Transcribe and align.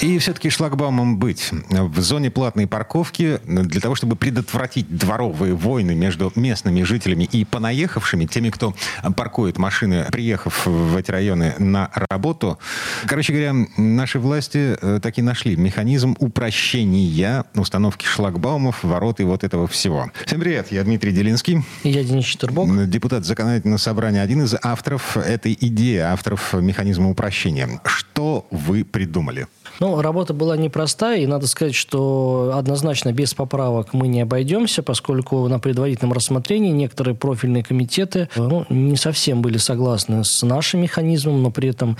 И 0.00 0.16
все-таки 0.18 0.48
шлагбаумом 0.48 1.18
быть 1.18 1.50
в 1.70 2.00
зоне 2.00 2.30
платной 2.30 2.68
парковки 2.68 3.40
для 3.44 3.80
того, 3.80 3.96
чтобы 3.96 4.14
предотвратить 4.14 4.86
дворовые 4.96 5.54
войны 5.54 5.96
между 5.96 6.32
местными 6.36 6.84
жителями 6.84 7.24
и 7.24 7.44
понаехавшими, 7.44 8.26
теми, 8.26 8.50
кто 8.50 8.76
паркует 9.16 9.58
машины, 9.58 10.06
приехав 10.12 10.66
в 10.66 10.96
эти 10.96 11.10
районы 11.10 11.54
на 11.58 11.90
работу. 12.10 12.60
Короче 13.06 13.32
говоря, 13.32 13.66
наши 13.76 14.20
власти 14.20 14.78
э, 14.80 15.00
таки 15.02 15.20
нашли 15.20 15.56
механизм 15.56 16.14
упрощения 16.20 17.44
установки 17.54 18.06
шлагбаумов, 18.06 18.84
ворот 18.84 19.18
и 19.18 19.24
вот 19.24 19.42
этого 19.42 19.66
всего. 19.66 20.12
Всем 20.24 20.38
привет, 20.38 20.70
я 20.70 20.84
Дмитрий 20.84 21.10
Делинский. 21.10 21.64
И 21.82 21.90
я 21.90 22.04
Денис 22.04 22.24
Четербок. 22.24 22.88
Депутат 22.88 23.24
законодательного 23.24 23.78
собрания, 23.78 24.22
один 24.22 24.42
из 24.42 24.54
авторов 24.62 25.16
этой 25.16 25.58
идеи, 25.60 25.98
авторов 25.98 26.52
механизма 26.52 27.10
упрощения. 27.10 27.80
Что 27.84 28.46
вы 28.52 28.84
придумали? 28.84 29.48
Ну, 29.80 30.00
работа 30.00 30.34
была 30.34 30.56
непростая, 30.56 31.20
и 31.20 31.26
надо 31.26 31.46
сказать, 31.46 31.74
что 31.74 32.52
однозначно 32.54 33.12
без 33.12 33.32
поправок 33.34 33.92
мы 33.92 34.08
не 34.08 34.22
обойдемся, 34.22 34.82
поскольку 34.82 35.46
на 35.46 35.60
предварительном 35.60 36.12
рассмотрении 36.12 36.72
некоторые 36.72 37.14
профильные 37.14 37.62
комитеты 37.62 38.28
ну, 38.34 38.66
не 38.70 38.96
совсем 38.96 39.40
были 39.40 39.56
согласны 39.58 40.24
с 40.24 40.42
нашим 40.42 40.80
механизмом, 40.80 41.42
но 41.42 41.50
при 41.52 41.68
этом 41.68 41.96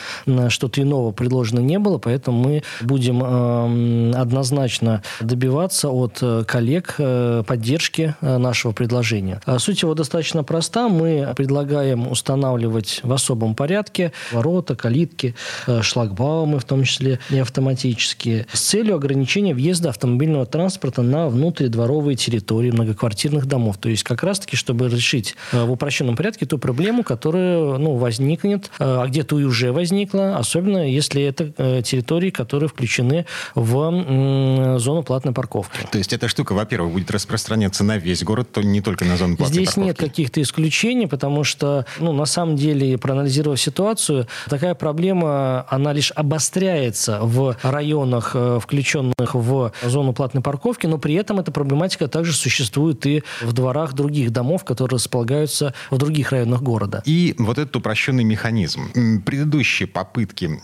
что-то 0.48 0.82
иного 0.82 1.12
предложено 1.12 1.60
не 1.60 1.78
было, 1.78 1.98
поэтому 1.98 2.42
мы 2.42 2.62
будем 2.80 3.22
э, 3.22 4.12
однозначно 4.18 5.02
добиваться 5.20 5.90
от 5.90 6.18
э, 6.20 6.44
коллег 6.46 6.96
э, 6.98 7.44
поддержки 7.46 8.14
э, 8.20 8.38
нашего 8.38 8.72
предложения. 8.72 9.40
А 9.44 9.58
суть 9.58 9.82
его 9.82 9.94
достаточно 9.94 10.42
проста. 10.42 10.88
Мы 10.88 11.32
предлагаем 11.36 12.10
устанавливать 12.10 13.00
в 13.04 13.12
особом 13.12 13.54
порядке 13.54 14.12
ворота, 14.32 14.74
калитки, 14.74 15.36
э, 15.66 15.82
шлагбаумы, 15.82 16.58
в 16.58 16.64
том 16.64 16.82
числе 16.82 17.20
и 17.30 17.38
автомобили 17.38 17.67
автоматические 17.68 18.46
с 18.52 18.60
целью 18.60 18.96
ограничения 18.96 19.54
въезда 19.54 19.90
автомобильного 19.90 20.46
транспорта 20.46 21.02
на 21.02 21.28
внутридворовые 21.28 22.16
территории 22.16 22.70
многоквартирных 22.70 23.46
домов. 23.46 23.76
То 23.78 23.88
есть 23.88 24.04
как 24.04 24.22
раз-таки, 24.22 24.56
чтобы 24.56 24.88
решить 24.88 25.36
э, 25.52 25.64
в 25.64 25.72
упрощенном 25.72 26.16
порядке 26.16 26.46
ту 26.46 26.58
проблему, 26.58 27.02
которая 27.02 27.76
ну, 27.78 27.96
возникнет, 27.96 28.70
э, 28.78 28.84
а 28.84 29.06
где-то 29.06 29.38
и 29.38 29.44
уже 29.44 29.72
возникла, 29.72 30.36
особенно 30.36 30.88
если 30.90 31.22
это 31.22 31.52
э, 31.58 31.82
территории, 31.84 32.30
которые 32.30 32.68
включены 32.68 33.26
в 33.54 34.78
зону 34.78 35.02
платной 35.02 35.34
парковки. 35.34 35.78
То 35.90 35.98
есть 35.98 36.12
эта 36.12 36.28
штука, 36.28 36.54
во-первых, 36.54 36.92
будет 36.92 37.10
распространяться 37.10 37.84
на 37.84 37.98
весь 37.98 38.22
город, 38.22 38.48
то 38.52 38.62
не 38.62 38.80
только 38.80 39.04
на 39.04 39.16
зону 39.16 39.36
платной 39.36 39.54
Здесь 39.54 39.74
парковки? 39.74 39.86
нет 39.86 39.98
каких-то 39.98 40.40
исключений, 40.40 41.06
потому 41.06 41.44
что, 41.44 41.84
ну, 41.98 42.12
на 42.12 42.24
самом 42.24 42.56
деле, 42.56 42.96
проанализировав 42.96 43.60
ситуацию, 43.60 44.26
такая 44.48 44.74
проблема, 44.74 45.66
она 45.68 45.92
лишь 45.92 46.12
обостряется 46.12 47.20
в 47.22 47.57
районах, 47.62 48.32
э, 48.34 48.58
включенных 48.60 49.34
в 49.34 49.72
зону 49.84 50.12
платной 50.12 50.42
парковки, 50.42 50.86
но 50.86 50.98
при 50.98 51.14
этом 51.14 51.38
эта 51.38 51.52
проблематика 51.52 52.08
также 52.08 52.32
существует 52.32 53.06
и 53.06 53.22
в 53.42 53.52
дворах 53.52 53.92
других 53.92 54.30
домов, 54.30 54.64
которые 54.64 54.96
располагаются 54.96 55.74
в 55.90 55.98
других 55.98 56.32
районах 56.32 56.62
города. 56.62 57.02
И 57.04 57.34
вот 57.38 57.58
этот 57.58 57.76
упрощенный 57.76 58.24
механизм. 58.24 58.90
Предыдущие 59.24 59.86
попытки 59.86 60.60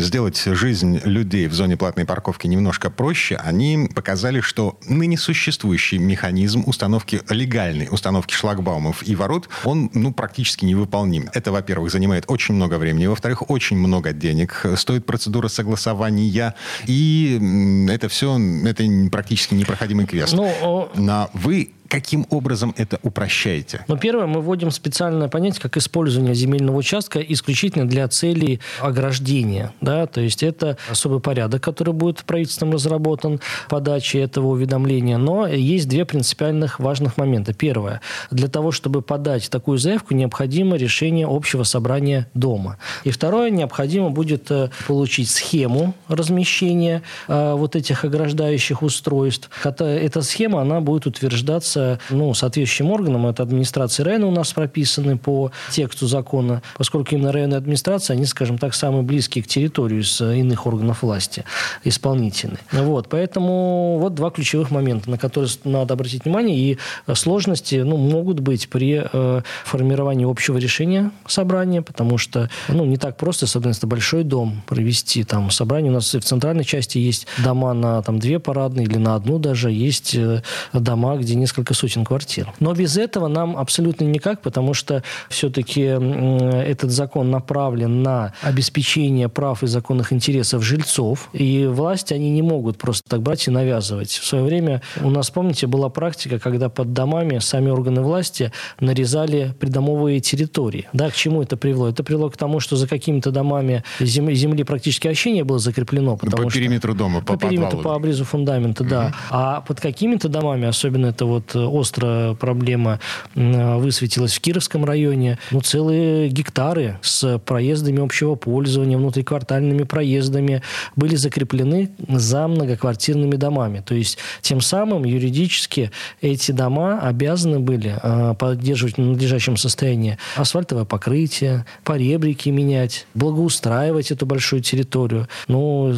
сделать 0.00 0.42
жизнь 0.44 1.00
людей 1.04 1.48
в 1.48 1.54
зоне 1.54 1.76
платной 1.76 2.04
парковки 2.04 2.46
немножко 2.46 2.90
проще, 2.90 3.36
они 3.36 3.88
показали, 3.94 4.40
что 4.40 4.78
ныне 4.88 5.16
существующий 5.16 5.98
механизм 5.98 6.64
установки, 6.66 7.20
легальной 7.28 7.88
установки 7.90 8.34
шлагбаумов 8.34 9.06
и 9.06 9.14
ворот, 9.14 9.48
он 9.64 9.90
ну, 9.94 10.12
практически 10.12 10.64
невыполним. 10.64 11.28
Это, 11.32 11.52
во-первых, 11.52 11.90
занимает 11.90 12.24
очень 12.28 12.54
много 12.54 12.78
времени, 12.78 13.06
во-вторых, 13.06 13.50
очень 13.50 13.76
много 13.76 14.12
денег, 14.12 14.64
стоит 14.76 15.06
процедура 15.06 15.48
согласования 15.48 16.28
я. 16.36 16.54
И 16.86 17.40
это 17.88 18.08
все, 18.08 18.38
это 18.64 18.84
практически 19.10 19.54
непроходимый 19.54 20.06
квест. 20.06 20.32
Ну, 20.34 20.90
Но 20.94 21.30
вы 21.32 21.70
каким 21.88 22.26
образом 22.30 22.74
это 22.76 22.98
упрощаете? 23.02 23.84
Ну, 23.88 23.96
первое, 23.96 24.26
мы 24.26 24.40
вводим 24.40 24.70
специальное 24.70 25.28
понятие, 25.28 25.60
как 25.62 25.76
использование 25.76 26.34
земельного 26.34 26.76
участка 26.76 27.20
исключительно 27.20 27.86
для 27.88 28.08
целей 28.08 28.60
ограждения. 28.80 29.72
Да? 29.80 30.06
То 30.06 30.20
есть 30.20 30.42
это 30.42 30.76
особый 30.90 31.20
порядок, 31.20 31.62
который 31.62 31.94
будет 31.94 32.24
правительством 32.24 32.72
разработан 32.72 33.40
подачи 33.68 34.16
этого 34.16 34.48
уведомления. 34.48 35.18
Но 35.18 35.46
есть 35.46 35.88
две 35.88 36.04
принципиальных 36.04 36.80
важных 36.80 37.16
момента. 37.16 37.54
Первое. 37.54 38.00
Для 38.30 38.48
того, 38.48 38.72
чтобы 38.72 39.02
подать 39.02 39.50
такую 39.50 39.78
заявку, 39.78 40.14
необходимо 40.14 40.76
решение 40.76 41.26
общего 41.28 41.62
собрания 41.62 42.28
дома. 42.34 42.78
И 43.04 43.10
второе, 43.10 43.50
необходимо 43.50 44.10
будет 44.10 44.50
э, 44.50 44.70
получить 44.86 45.30
схему 45.30 45.94
размещения 46.08 47.02
э, 47.28 47.54
вот 47.54 47.76
этих 47.76 48.04
ограждающих 48.04 48.82
устройств. 48.82 49.50
Эта 49.64 50.22
схема, 50.22 50.62
она 50.62 50.80
будет 50.80 51.06
утверждаться 51.06 51.75
является 51.76 51.98
ну, 52.10 52.34
соответствующим 52.34 52.90
органом. 52.90 53.26
Это 53.26 53.42
администрация 53.42 54.04
района 54.04 54.26
у 54.26 54.30
нас 54.30 54.52
прописаны 54.52 55.16
по 55.16 55.50
тексту 55.70 56.06
закона, 56.06 56.62
поскольку 56.76 57.14
именно 57.14 57.32
районные 57.32 57.58
администрации, 57.58 58.14
они, 58.14 58.26
скажем 58.26 58.58
так, 58.58 58.74
самые 58.74 59.02
близкие 59.02 59.44
к 59.44 59.46
территории 59.46 60.00
из 60.00 60.20
иных 60.20 60.66
органов 60.66 61.02
власти, 61.02 61.44
исполнительные. 61.84 62.58
Вот, 62.72 63.08
поэтому 63.08 63.98
вот 64.00 64.14
два 64.14 64.30
ключевых 64.30 64.70
момента, 64.70 65.10
на 65.10 65.18
которые 65.18 65.50
надо 65.64 65.94
обратить 65.94 66.24
внимание. 66.24 66.56
И 66.56 66.78
сложности 67.14 67.76
ну, 67.76 67.96
могут 67.96 68.40
быть 68.40 68.68
при 68.68 69.02
э, 69.12 69.42
формировании 69.64 70.28
общего 70.28 70.58
решения 70.58 71.10
собрания, 71.26 71.82
потому 71.82 72.18
что 72.18 72.50
ну, 72.68 72.84
не 72.84 72.96
так 72.96 73.16
просто, 73.16 73.46
особенно 73.46 73.70
если 73.70 73.86
большой 73.86 74.24
дом, 74.24 74.62
провести 74.66 75.24
там 75.24 75.50
собрание. 75.50 75.90
У 75.90 75.94
нас 75.94 76.14
в 76.14 76.20
центральной 76.20 76.64
части 76.64 76.98
есть 76.98 77.26
дома 77.38 77.72
на 77.74 78.02
там, 78.02 78.18
две 78.18 78.38
парадные 78.38 78.86
или 78.86 78.96
на 78.96 79.14
одну 79.14 79.38
даже. 79.38 79.70
Есть 79.70 80.14
э, 80.14 80.42
дома, 80.72 81.16
где 81.16 81.34
несколько 81.34 81.65
несколько 81.66 81.74
сотен 81.74 82.04
квартир. 82.04 82.52
Но 82.60 82.74
без 82.74 82.96
этого 82.96 83.28
нам 83.28 83.56
абсолютно 83.56 84.04
никак, 84.04 84.40
потому 84.40 84.74
что 84.74 85.02
все-таки 85.28 85.80
этот 85.80 86.90
закон 86.90 87.30
направлен 87.30 88.02
на 88.02 88.32
обеспечение 88.42 89.28
прав 89.28 89.62
и 89.62 89.66
законных 89.66 90.12
интересов 90.12 90.62
жильцов, 90.62 91.28
и 91.32 91.66
власти 91.66 92.14
они 92.14 92.30
не 92.30 92.42
могут 92.42 92.78
просто 92.78 93.08
так 93.08 93.22
брать 93.22 93.48
и 93.48 93.50
навязывать. 93.50 94.10
В 94.10 94.26
свое 94.26 94.44
время 94.44 94.82
у 95.02 95.10
нас, 95.10 95.30
помните, 95.30 95.66
была 95.66 95.88
практика, 95.88 96.38
когда 96.38 96.68
под 96.68 96.92
домами 96.92 97.38
сами 97.38 97.70
органы 97.70 98.02
власти 98.02 98.52
нарезали 98.80 99.54
придомовые 99.58 100.20
территории. 100.20 100.88
Да, 100.92 101.10
к 101.10 101.14
чему 101.14 101.42
это 101.42 101.56
привело? 101.56 101.88
Это 101.88 102.04
привело 102.04 102.30
к 102.30 102.36
тому, 102.36 102.60
что 102.60 102.76
за 102.76 102.86
какими-то 102.86 103.30
домами 103.30 103.82
земли, 104.00 104.34
земли 104.34 104.64
практически 104.64 105.08
вообще 105.08 105.32
не 105.32 105.42
было 105.42 105.58
закреплено. 105.58 106.16
Потому 106.16 106.44
по 106.44 106.50
что, 106.50 106.58
периметру 106.58 106.94
дома, 106.94 107.20
по, 107.20 107.34
по 107.34 107.48
периметру, 107.48 107.78
по 107.80 107.94
обрезу 107.94 108.24
фундамента, 108.24 108.82
угу. 108.82 108.90
да. 108.90 109.14
А 109.30 109.60
под 109.60 109.80
какими-то 109.80 110.28
домами, 110.28 110.66
особенно 110.66 111.06
это 111.06 111.26
вот 111.26 111.55
острая 111.56 112.34
проблема 112.34 113.00
высветилась 113.34 114.34
в 114.34 114.40
Кировском 114.40 114.84
районе. 114.84 115.38
Ну, 115.50 115.60
целые 115.60 116.28
гектары 116.28 116.98
с 117.02 117.38
проездами 117.38 118.02
общего 118.02 118.34
пользования, 118.34 118.96
внутриквартальными 118.96 119.84
проездами 119.84 120.62
были 120.96 121.16
закреплены 121.16 121.90
за 122.08 122.46
многоквартирными 122.48 123.36
домами. 123.36 123.82
То 123.84 123.94
есть, 123.94 124.18
тем 124.42 124.60
самым 124.60 125.04
юридически 125.04 125.90
эти 126.20 126.52
дома 126.52 127.00
обязаны 127.00 127.60
были 127.60 127.96
а, 128.02 128.34
поддерживать 128.34 128.96
в 128.96 129.00
надлежащем 129.00 129.56
состоянии 129.56 130.18
асфальтовое 130.36 130.84
покрытие, 130.84 131.64
поребрики 131.84 132.48
менять, 132.48 133.06
благоустраивать 133.14 134.10
эту 134.10 134.26
большую 134.26 134.62
территорию. 134.62 135.28
Ну, 135.48 135.94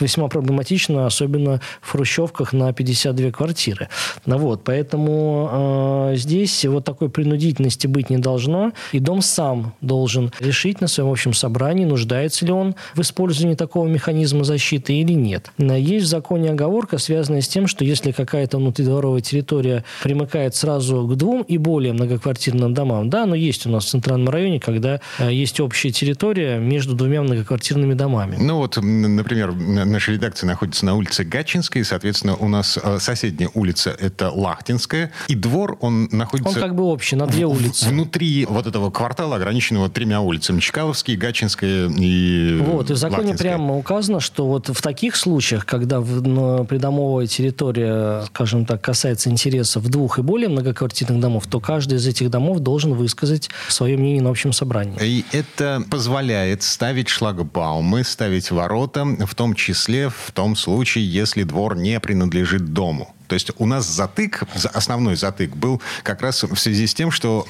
весьма 0.00 0.28
проблематично, 0.28 1.06
особенно 1.06 1.60
в 1.80 1.90
хрущевках 1.90 2.52
на 2.52 2.72
52 2.72 3.30
квартиры. 3.30 3.88
Ну, 4.24 4.38
вот, 4.38 4.64
поэтому 4.64 4.95
Поэтому 4.96 6.10
э, 6.12 6.16
здесь 6.16 6.64
вот 6.64 6.84
такой 6.84 7.10
принудительности 7.10 7.86
быть 7.86 8.08
не 8.08 8.16
должно. 8.16 8.72
И 8.92 8.98
дом 8.98 9.20
сам 9.20 9.74
должен 9.82 10.32
решить 10.40 10.80
на 10.80 10.88
своем 10.88 11.10
общем 11.10 11.34
собрании, 11.34 11.84
нуждается 11.84 12.46
ли 12.46 12.52
он 12.52 12.74
в 12.94 13.02
использовании 13.02 13.56
такого 13.56 13.86
механизма 13.86 14.44
защиты 14.44 14.94
или 14.94 15.12
нет. 15.12 15.50
Есть 15.58 16.06
в 16.06 16.08
законе 16.08 16.50
оговорка, 16.50 16.96
связанная 16.96 17.42
с 17.42 17.48
тем, 17.48 17.66
что 17.66 17.84
если 17.84 18.10
какая-то 18.10 18.56
внутридворовая 18.56 19.20
территория 19.20 19.84
примыкает 20.02 20.54
сразу 20.54 21.06
к 21.06 21.14
двум 21.14 21.42
и 21.42 21.58
более 21.58 21.92
многоквартирным 21.92 22.72
домам, 22.72 23.10
да, 23.10 23.26
но 23.26 23.34
есть 23.34 23.66
у 23.66 23.70
нас 23.70 23.84
в 23.84 23.88
центральном 23.88 24.30
районе, 24.30 24.60
когда 24.60 25.00
э, 25.18 25.30
есть 25.30 25.60
общая 25.60 25.90
территория 25.90 26.58
между 26.58 26.94
двумя 26.94 27.22
многоквартирными 27.22 27.92
домами. 27.92 28.36
Ну 28.40 28.56
вот, 28.56 28.78
например, 28.78 29.52
наша 29.52 30.12
редакция 30.12 30.46
находится 30.46 30.86
на 30.86 30.94
улице 30.94 31.24
Гатчинской, 31.24 31.82
и, 31.82 31.84
соответственно, 31.84 32.36
у 32.36 32.48
нас 32.48 32.78
э, 32.82 32.98
соседняя 32.98 33.50
улица– 33.52 33.90
это 34.06 34.30
Лахтинская, 34.30 34.85
Гатчинская, 34.86 35.10
и 35.28 35.34
двор, 35.34 35.76
он 35.80 36.08
находится... 36.12 36.50
Он 36.50 36.62
как 36.62 36.74
бы 36.74 36.84
общий, 36.84 37.16
на 37.16 37.26
две 37.26 37.46
улицы. 37.46 37.88
Внутри 37.88 38.46
вот 38.46 38.66
этого 38.66 38.90
квартала, 38.90 39.36
ограниченного 39.36 39.88
тремя 39.88 40.20
улицами. 40.20 40.60
Чкаловский, 40.60 41.16
Гатчинская 41.16 41.88
и 41.88 42.58
Вот, 42.60 42.90
и 42.90 42.94
в 42.94 42.96
законе 42.96 43.18
Лахтинская. 43.18 43.52
прямо 43.52 43.76
указано, 43.76 44.20
что 44.20 44.46
вот 44.46 44.68
в 44.68 44.82
таких 44.82 45.16
случаях, 45.16 45.66
когда 45.66 46.00
ну, 46.00 46.64
придомовая 46.64 47.26
территория, 47.26 48.24
скажем 48.26 48.66
так, 48.66 48.80
касается 48.80 49.30
интересов 49.30 49.88
двух 49.88 50.18
и 50.18 50.22
более 50.22 50.48
многоквартирных 50.48 51.20
домов, 51.20 51.46
то 51.46 51.60
каждый 51.60 51.98
из 51.98 52.06
этих 52.06 52.30
домов 52.30 52.60
должен 52.60 52.94
высказать 52.94 53.50
свое 53.68 53.96
мнение 53.96 54.22
на 54.22 54.30
общем 54.30 54.52
собрании. 54.52 54.96
И 55.00 55.24
это 55.32 55.82
позволяет 55.90 56.62
ставить 56.62 57.08
шлагбаумы, 57.08 58.04
ставить 58.04 58.50
ворота, 58.50 59.04
в 59.04 59.34
том 59.34 59.54
числе 59.54 60.08
в 60.08 60.32
том 60.32 60.56
случае, 60.56 61.10
если 61.10 61.42
двор 61.42 61.76
не 61.76 61.98
принадлежит 62.00 62.72
дому. 62.72 63.15
То 63.26 63.34
есть 63.34 63.50
у 63.58 63.66
нас 63.66 63.86
затык, 63.86 64.42
за- 64.54 64.68
основной 64.70 65.16
затык 65.16 65.54
был 65.56 65.80
как 66.02 66.22
раз 66.22 66.42
в 66.42 66.56
связи 66.56 66.86
с 66.86 66.94
тем, 66.94 67.10
что 67.10 67.46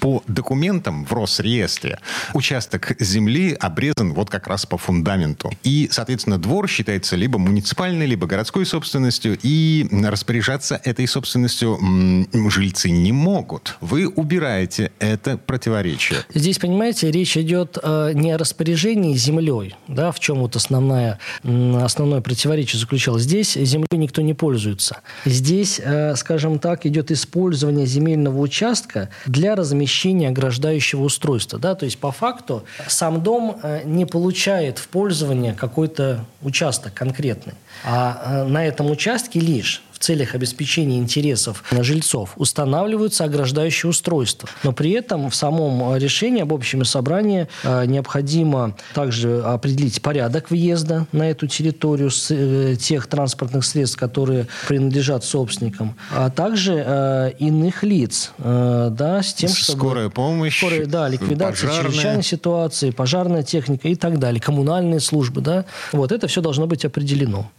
по 0.00 0.22
документам 0.26 1.04
в 1.04 1.12
Росреестре 1.12 1.98
участок 2.34 2.96
земли 3.00 3.56
обрезан 3.58 4.14
вот 4.14 4.30
как 4.30 4.46
раз 4.46 4.66
по 4.66 4.78
фундаменту. 4.78 5.50
И, 5.62 5.88
соответственно, 5.90 6.38
двор 6.38 6.68
считается 6.68 7.16
либо 7.16 7.38
муниципальной, 7.38 8.06
либо 8.06 8.26
городской 8.26 8.66
собственностью, 8.66 9.38
и 9.42 9.86
распоряжаться 10.04 10.80
этой 10.84 11.06
собственностью 11.06 11.78
жильцы 12.50 12.90
не 12.90 13.12
могут. 13.12 13.76
Вы 13.80 14.08
убираете 14.08 14.92
это 14.98 15.36
противоречие. 15.38 16.20
Здесь, 16.34 16.58
понимаете, 16.58 17.10
речь 17.10 17.36
идет 17.36 17.78
э, 17.82 18.12
не 18.14 18.32
о 18.32 18.38
распоряжении 18.38 19.16
землей, 19.16 19.76
да, 19.88 20.12
в 20.12 20.20
чем 20.20 20.38
вот 20.40 20.56
основная, 20.56 21.18
основное 21.42 22.20
противоречие 22.20 22.78
заключалось. 22.80 23.22
Здесь 23.22 23.54
землей 23.54 23.86
никто 23.98 24.22
не 24.22 24.34
пользуется. 24.34 24.99
Здесь, 25.24 25.80
э, 25.82 26.14
скажем 26.16 26.58
так, 26.58 26.86
идет 26.86 27.10
использование 27.10 27.86
земельного 27.86 28.38
участка 28.40 29.10
для 29.26 29.54
размещения 29.54 30.28
ограждающего 30.28 31.02
устройства. 31.02 31.58
Да? 31.58 31.74
То 31.74 31.84
есть, 31.84 31.98
по 31.98 32.12
факту, 32.12 32.64
сам 32.86 33.22
дом 33.22 33.58
э, 33.62 33.82
не 33.84 34.06
получает 34.06 34.78
в 34.78 34.88
пользование 34.88 35.54
какой-то 35.54 36.24
участок 36.42 36.94
конкретный. 36.94 37.54
А 37.84 38.44
э, 38.44 38.48
на 38.48 38.64
этом 38.66 38.90
участке 38.90 39.40
лишь 39.40 39.82
в 40.00 40.02
целях 40.02 40.34
обеспечения 40.34 40.96
интересов 40.96 41.62
жильцов 41.70 42.32
устанавливаются 42.36 43.24
ограждающие 43.24 43.90
устройства. 43.90 44.48
Но 44.62 44.72
при 44.72 44.92
этом 44.92 45.28
в 45.28 45.34
самом 45.34 45.94
решении 45.96 46.40
об 46.40 46.54
общем 46.54 46.86
собрании 46.86 47.48
э, 47.62 47.84
необходимо 47.84 48.74
также 48.94 49.42
определить 49.42 50.00
порядок 50.00 50.50
въезда 50.50 51.06
на 51.12 51.28
эту 51.30 51.46
территорию 51.46 52.10
с 52.10 52.30
э, 52.30 52.76
тех 52.76 53.08
транспортных 53.08 53.62
средств, 53.62 53.98
которые 53.98 54.46
принадлежат 54.68 55.22
собственникам, 55.22 55.94
а 56.16 56.30
также 56.30 56.82
э, 56.86 57.32
иных 57.38 57.82
лиц, 57.82 58.32
э, 58.38 58.88
да, 58.90 59.22
с 59.22 59.34
тем, 59.34 59.50
чтобы... 59.50 59.80
Скорая 59.80 60.08
помощь, 60.08 60.56
Скорая, 60.56 60.86
да, 60.86 61.08
ликвидация 61.08 61.68
пожарная. 61.68 61.90
чрезвычайной 61.90 62.22
ситуации, 62.22 62.90
пожарная 62.90 63.42
техника 63.42 63.88
и 63.88 63.94
так 63.94 64.18
далее, 64.18 64.40
коммунальные 64.40 65.00
службы, 65.00 65.42
да. 65.42 65.66
Вот 65.92 66.10
это 66.10 66.26
все 66.26 66.40
должно 66.40 66.66
быть 66.66 66.86
определено. 66.86 67.50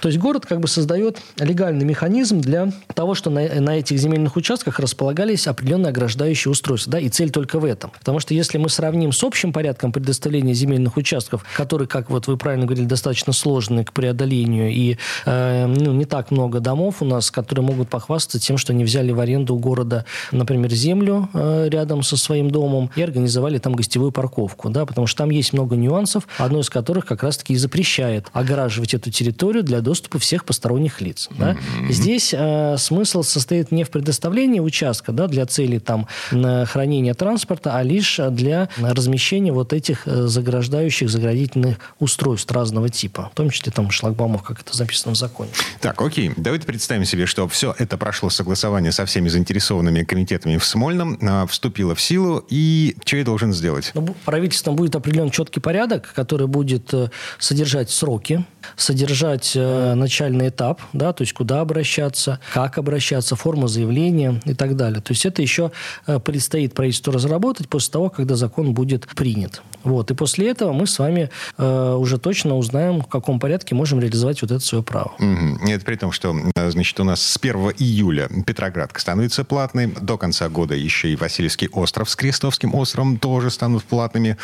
То 0.00 0.08
есть 0.08 0.18
город 0.18 0.46
как 0.46 0.60
бы 0.60 0.68
создает 0.68 1.18
легальный 1.60 1.84
механизм 1.84 2.40
для 2.40 2.72
того, 2.94 3.14
что 3.14 3.28
на, 3.28 3.60
на 3.60 3.78
этих 3.78 3.98
земельных 3.98 4.36
участках 4.36 4.78
располагались 4.78 5.46
определенные 5.46 5.90
ограждающие 5.90 6.50
устройства. 6.50 6.92
Да, 6.92 6.98
и 6.98 7.10
цель 7.10 7.30
только 7.30 7.58
в 7.58 7.66
этом. 7.66 7.90
Потому 7.98 8.18
что 8.18 8.32
если 8.32 8.56
мы 8.56 8.70
сравним 8.70 9.12
с 9.12 9.22
общим 9.22 9.52
порядком 9.52 9.92
предоставления 9.92 10.54
земельных 10.54 10.96
участков, 10.96 11.44
который, 11.54 11.86
как 11.86 12.08
вот 12.08 12.28
вы 12.28 12.38
правильно 12.38 12.64
говорили, 12.64 12.86
достаточно 12.86 13.34
сложный 13.34 13.84
к 13.84 13.92
преодолению, 13.92 14.70
и 14.70 14.96
э, 15.26 15.66
ну, 15.66 15.92
не 15.92 16.06
так 16.06 16.30
много 16.30 16.60
домов 16.60 17.02
у 17.02 17.04
нас, 17.04 17.30
которые 17.30 17.62
могут 17.62 17.90
похвастаться 17.90 18.40
тем, 18.40 18.56
что 18.56 18.72
они 18.72 18.82
взяли 18.82 19.12
в 19.12 19.20
аренду 19.20 19.54
у 19.54 19.58
города, 19.58 20.06
например, 20.32 20.72
землю 20.72 21.28
э, 21.34 21.68
рядом 21.68 22.02
со 22.02 22.16
своим 22.16 22.50
домом 22.50 22.90
и 22.96 23.02
организовали 23.02 23.58
там 23.58 23.74
гостевую 23.74 24.12
парковку. 24.12 24.70
Да, 24.70 24.86
потому 24.86 25.06
что 25.06 25.18
там 25.18 25.30
есть 25.30 25.52
много 25.52 25.76
нюансов, 25.76 26.26
одно 26.38 26.60
из 26.60 26.70
которых 26.70 27.04
как 27.04 27.22
раз-таки 27.22 27.52
и 27.52 27.56
запрещает 27.56 28.28
огораживать 28.32 28.94
эту 28.94 29.10
территорию 29.10 29.62
для 29.62 29.82
доступа 29.82 30.18
всех 30.18 30.46
посторонних 30.46 31.02
лиц. 31.02 31.28
Да. 31.38 31.49
Здесь 31.88 32.34
э, 32.36 32.76
смысл 32.78 33.22
состоит 33.22 33.72
не 33.72 33.84
в 33.84 33.90
предоставлении 33.90 34.60
участка 34.60 35.12
да, 35.12 35.26
для 35.26 35.46
целей 35.46 35.78
там, 35.78 36.06
на 36.30 36.66
хранения 36.66 37.14
транспорта, 37.14 37.76
а 37.76 37.82
лишь 37.82 38.20
для 38.30 38.68
размещения 38.78 39.52
вот 39.52 39.72
этих 39.72 40.06
э, 40.06 40.26
заграждающих, 40.26 41.08
заградительных 41.08 41.78
устройств 41.98 42.50
разного 42.52 42.88
типа, 42.88 43.30
в 43.32 43.36
том 43.36 43.50
числе 43.50 43.72
там 43.72 43.90
шлагбаумов, 43.90 44.42
как 44.42 44.60
это 44.60 44.76
записано 44.76 45.14
в 45.14 45.18
законе. 45.18 45.50
Так, 45.80 46.00
окей. 46.00 46.32
Давайте 46.36 46.66
представим 46.66 47.04
себе, 47.04 47.26
что 47.26 47.48
все 47.48 47.74
это 47.78 47.96
прошло 47.96 48.30
согласование 48.30 48.92
со 48.92 49.06
всеми 49.06 49.28
заинтересованными 49.28 50.02
комитетами 50.04 50.56
в 50.56 50.64
Смольном, 50.64 51.18
а, 51.22 51.46
вступило 51.46 51.94
в 51.94 52.00
силу, 52.00 52.44
и 52.48 52.96
что 53.04 53.16
я 53.16 53.24
должен 53.24 53.52
сделать? 53.52 53.90
Но 53.94 54.02
бу- 54.02 54.16
правительством 54.24 54.76
будет 54.76 54.96
определен 54.96 55.30
четкий 55.30 55.60
порядок, 55.60 56.12
который 56.14 56.46
будет 56.46 56.92
э, 56.94 57.08
содержать 57.38 57.90
сроки, 57.90 58.44
содержать 58.76 59.52
э, 59.54 59.94
начальный 59.94 60.48
этап, 60.48 60.80
да, 60.92 61.12
то 61.12 61.22
есть 61.22 61.32
куда 61.32 61.60
обращаться, 61.60 62.40
как 62.52 62.78
обращаться, 62.78 63.36
форма 63.36 63.68
заявления 63.68 64.40
и 64.44 64.54
так 64.54 64.76
далее. 64.76 65.00
То 65.00 65.12
есть 65.12 65.26
это 65.26 65.42
еще 65.42 65.72
э, 66.06 66.18
предстоит 66.18 66.74
правительству 66.74 67.12
разработать 67.12 67.68
после 67.68 67.92
того, 67.92 68.10
когда 68.10 68.36
закон 68.36 68.74
будет 68.74 69.06
принят. 69.08 69.62
Вот. 69.82 70.10
И 70.10 70.14
после 70.14 70.50
этого 70.50 70.72
мы 70.72 70.86
с 70.86 70.98
вами 70.98 71.30
э, 71.56 71.94
уже 71.98 72.18
точно 72.18 72.56
узнаем, 72.56 73.00
в 73.00 73.06
каком 73.06 73.40
порядке 73.40 73.74
можем 73.74 74.00
реализовать 74.00 74.42
вот 74.42 74.50
это 74.50 74.60
свое 74.60 74.84
право. 74.84 75.12
Мгм. 75.18 75.66
Это 75.66 75.84
при 75.84 75.96
том, 75.96 76.12
что, 76.12 76.36
э, 76.54 76.70
значит, 76.70 76.98
у 77.00 77.04
нас 77.04 77.22
с 77.22 77.38
1 77.38 77.72
июля 77.78 78.28
Петроградка 78.46 79.00
становится 79.00 79.44
платной. 79.44 79.86
До 79.86 80.18
конца 80.18 80.48
года 80.48 80.74
еще 80.74 81.10
и 81.10 81.16
Васильевский 81.16 81.68
остров 81.68 82.10
с 82.10 82.16
Крестовским 82.16 82.74
островом 82.74 83.18
тоже 83.18 83.50
станут 83.50 83.84
платными. 83.84 84.36